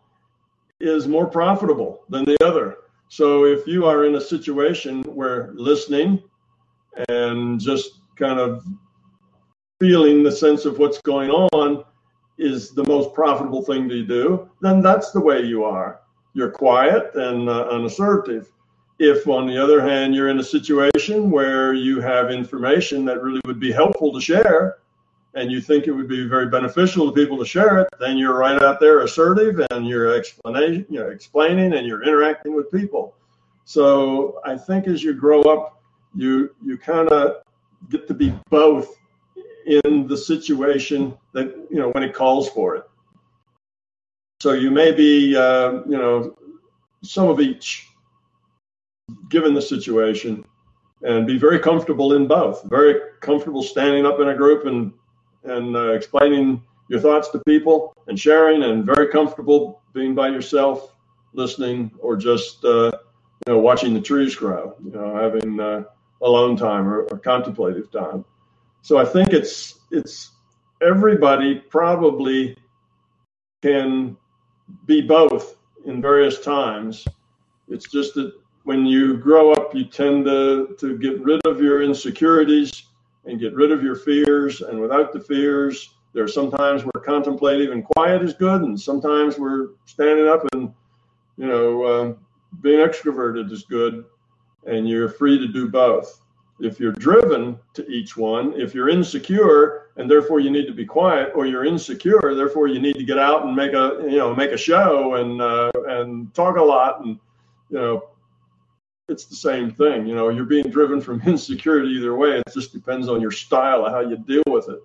[0.87, 2.77] is more profitable than the other.
[3.09, 6.23] So if you are in a situation where listening
[7.09, 8.65] and just kind of
[9.79, 11.83] feeling the sense of what's going on
[12.37, 16.01] is the most profitable thing to do, then that's the way you are.
[16.33, 18.51] You're quiet and uh, unassertive.
[18.99, 23.41] If, on the other hand, you're in a situation where you have information that really
[23.45, 24.77] would be helpful to share,
[25.37, 28.35] and you think it would be very beneficial to people to share it, then you're
[28.35, 33.15] right out there assertive and you're explanation, you know, explaining and you're interacting with people.
[33.63, 35.79] So I think as you grow up,
[36.15, 37.43] you you kind of
[37.89, 38.95] get to be both
[39.67, 42.89] in the situation that you know when it calls for it.
[44.41, 46.35] So you may be uh, you know
[47.03, 47.87] some of each
[49.29, 50.43] given the situation
[51.03, 54.91] and be very comfortable in both very comfortable standing up in a group and
[55.43, 60.95] and uh, explaining your thoughts to people and sharing, and very comfortable being by yourself,
[61.33, 62.91] listening, or just uh,
[63.45, 64.75] you know watching the trees grow.
[64.83, 65.83] You know, having uh,
[66.21, 68.23] alone time or, or contemplative time.
[68.81, 70.31] So I think it's it's
[70.81, 72.55] everybody probably
[73.61, 74.17] can
[74.85, 77.05] be both in various times.
[77.69, 78.33] It's just that
[78.63, 82.83] when you grow up, you tend to, to get rid of your insecurities
[83.27, 84.61] and get rid of your fears.
[84.61, 89.37] And without the fears, there are sometimes we're contemplative and quiet is good, and sometimes
[89.37, 90.73] we're standing up and
[91.37, 92.17] you know um,
[92.61, 94.05] being extroverted is good,
[94.65, 96.21] and you're free to do both.
[96.59, 100.85] If you're driven to each one, if you're insecure and therefore you need to be
[100.85, 104.33] quiet, or you're insecure, therefore you need to get out and make a you know
[104.33, 107.19] make a show and uh, and talk a lot and
[107.69, 108.09] you know
[109.07, 110.05] it's the same thing.
[110.07, 112.39] You know, you're being driven from insecurity either way.
[112.39, 114.79] It just depends on your style of how you deal with it.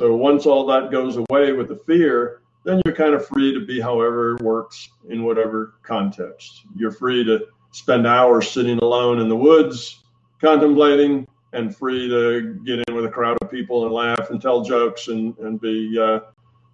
[0.00, 3.64] So once all that goes away with the fear, then you're kind of free to
[3.64, 6.62] be however it works in whatever context.
[6.76, 10.02] You're free to spend hours sitting alone in the woods
[10.40, 14.62] contemplating and free to get in with a crowd of people and laugh and tell
[14.62, 16.20] jokes and, and be, uh,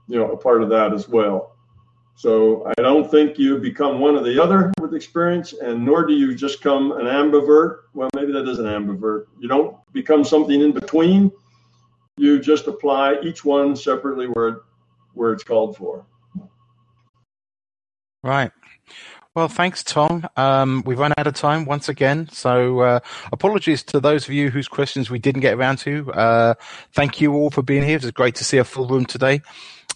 [0.08, 1.51] you know, a part of that as well.
[2.14, 6.12] So I don't think you become one or the other with experience, and nor do
[6.12, 7.80] you just come an ambivert.
[7.94, 9.26] Well, maybe that is an ambivert.
[9.40, 11.32] You don't become something in between.
[12.16, 14.60] You just apply each one separately where
[15.14, 16.06] where it's called for.
[18.22, 18.52] Right.
[19.34, 20.28] Well, thanks, Tom.
[20.36, 23.00] Um, we've run out of time once again, so uh,
[23.32, 26.12] apologies to those of you whose questions we didn't get around to.
[26.12, 26.54] Uh,
[26.92, 27.96] thank you all for being here.
[27.96, 29.40] It was great to see a full room today.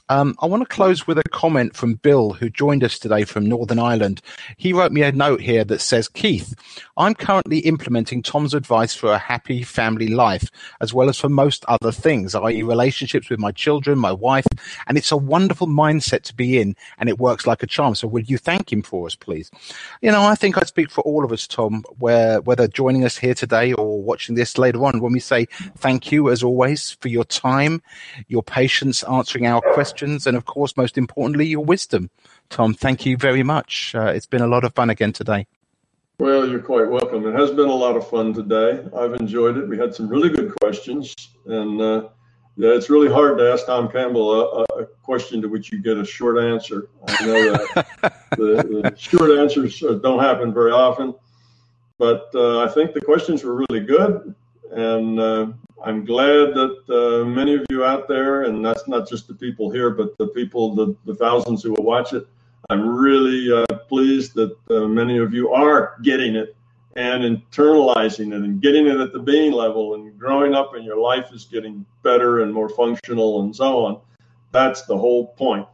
[0.09, 3.45] Um, I want to close with a comment from Bill, who joined us today from
[3.45, 4.23] Northern Ireland.
[4.57, 6.55] He wrote me a note here that says, Keith,
[6.97, 10.49] I'm currently implementing Tom's advice for a happy family life,
[10.81, 14.47] as well as for most other things, i.e., relationships with my children, my wife,
[14.87, 17.97] and it's a wonderful mindset to be in, and it works like a charm.
[17.97, 19.51] So, will you thank him for us, please?
[20.03, 23.17] You know, I think I speak for all of us, Tom, where, whether joining us
[23.17, 25.47] here today or watching this later on, when we say
[25.79, 27.83] thank you, as always, for your time,
[28.29, 32.11] your patience answering our questions questions, and of course, most importantly, your wisdom.
[32.51, 33.95] Tom, thank you very much.
[33.95, 35.47] Uh, it's been a lot of fun again today.
[36.19, 37.27] Well, you're quite welcome.
[37.27, 38.87] It has been a lot of fun today.
[38.95, 39.67] I've enjoyed it.
[39.67, 41.15] We had some really good questions,
[41.47, 42.09] and uh,
[42.59, 45.97] yeah, it's really hard to ask Tom Campbell a, a, question to which you get
[45.97, 46.89] a short answer.
[47.09, 47.87] I know that
[48.33, 48.47] the,
[48.83, 51.15] the, short answers don't happen very often,
[51.97, 54.35] but uh, I think the questions were really good,
[54.73, 55.47] and uh,
[55.85, 59.71] I'm glad that uh, many of you out there, and that's not just the people
[59.71, 62.27] here, but the people, the, the thousands who will watch it.
[62.71, 66.57] I'm really uh, pleased that uh, many of you are getting it
[66.97, 70.99] and internalizing it and getting it at the being level and growing up and your
[70.99, 74.01] life is getting better and more functional and so on.
[74.51, 75.69] That's the whole point.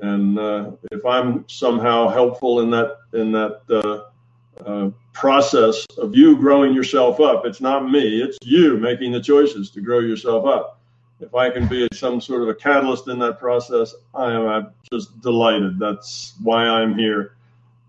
[0.00, 6.36] And uh, if I'm somehow helpful in that in that uh, uh, process of you
[6.36, 10.80] growing yourself up, it's not me, it's you making the choices to grow yourself up.
[11.20, 14.68] If I can be some sort of a catalyst in that process, I am I'm
[14.92, 15.80] just delighted.
[15.80, 17.34] That's why I'm here.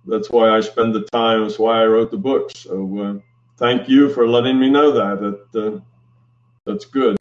[0.07, 1.43] That's why I spend the time.
[1.43, 2.49] That's why I wrote the book.
[2.55, 3.19] So uh,
[3.57, 5.47] thank you for letting me know that.
[5.53, 5.80] That uh,
[6.65, 7.15] that's good.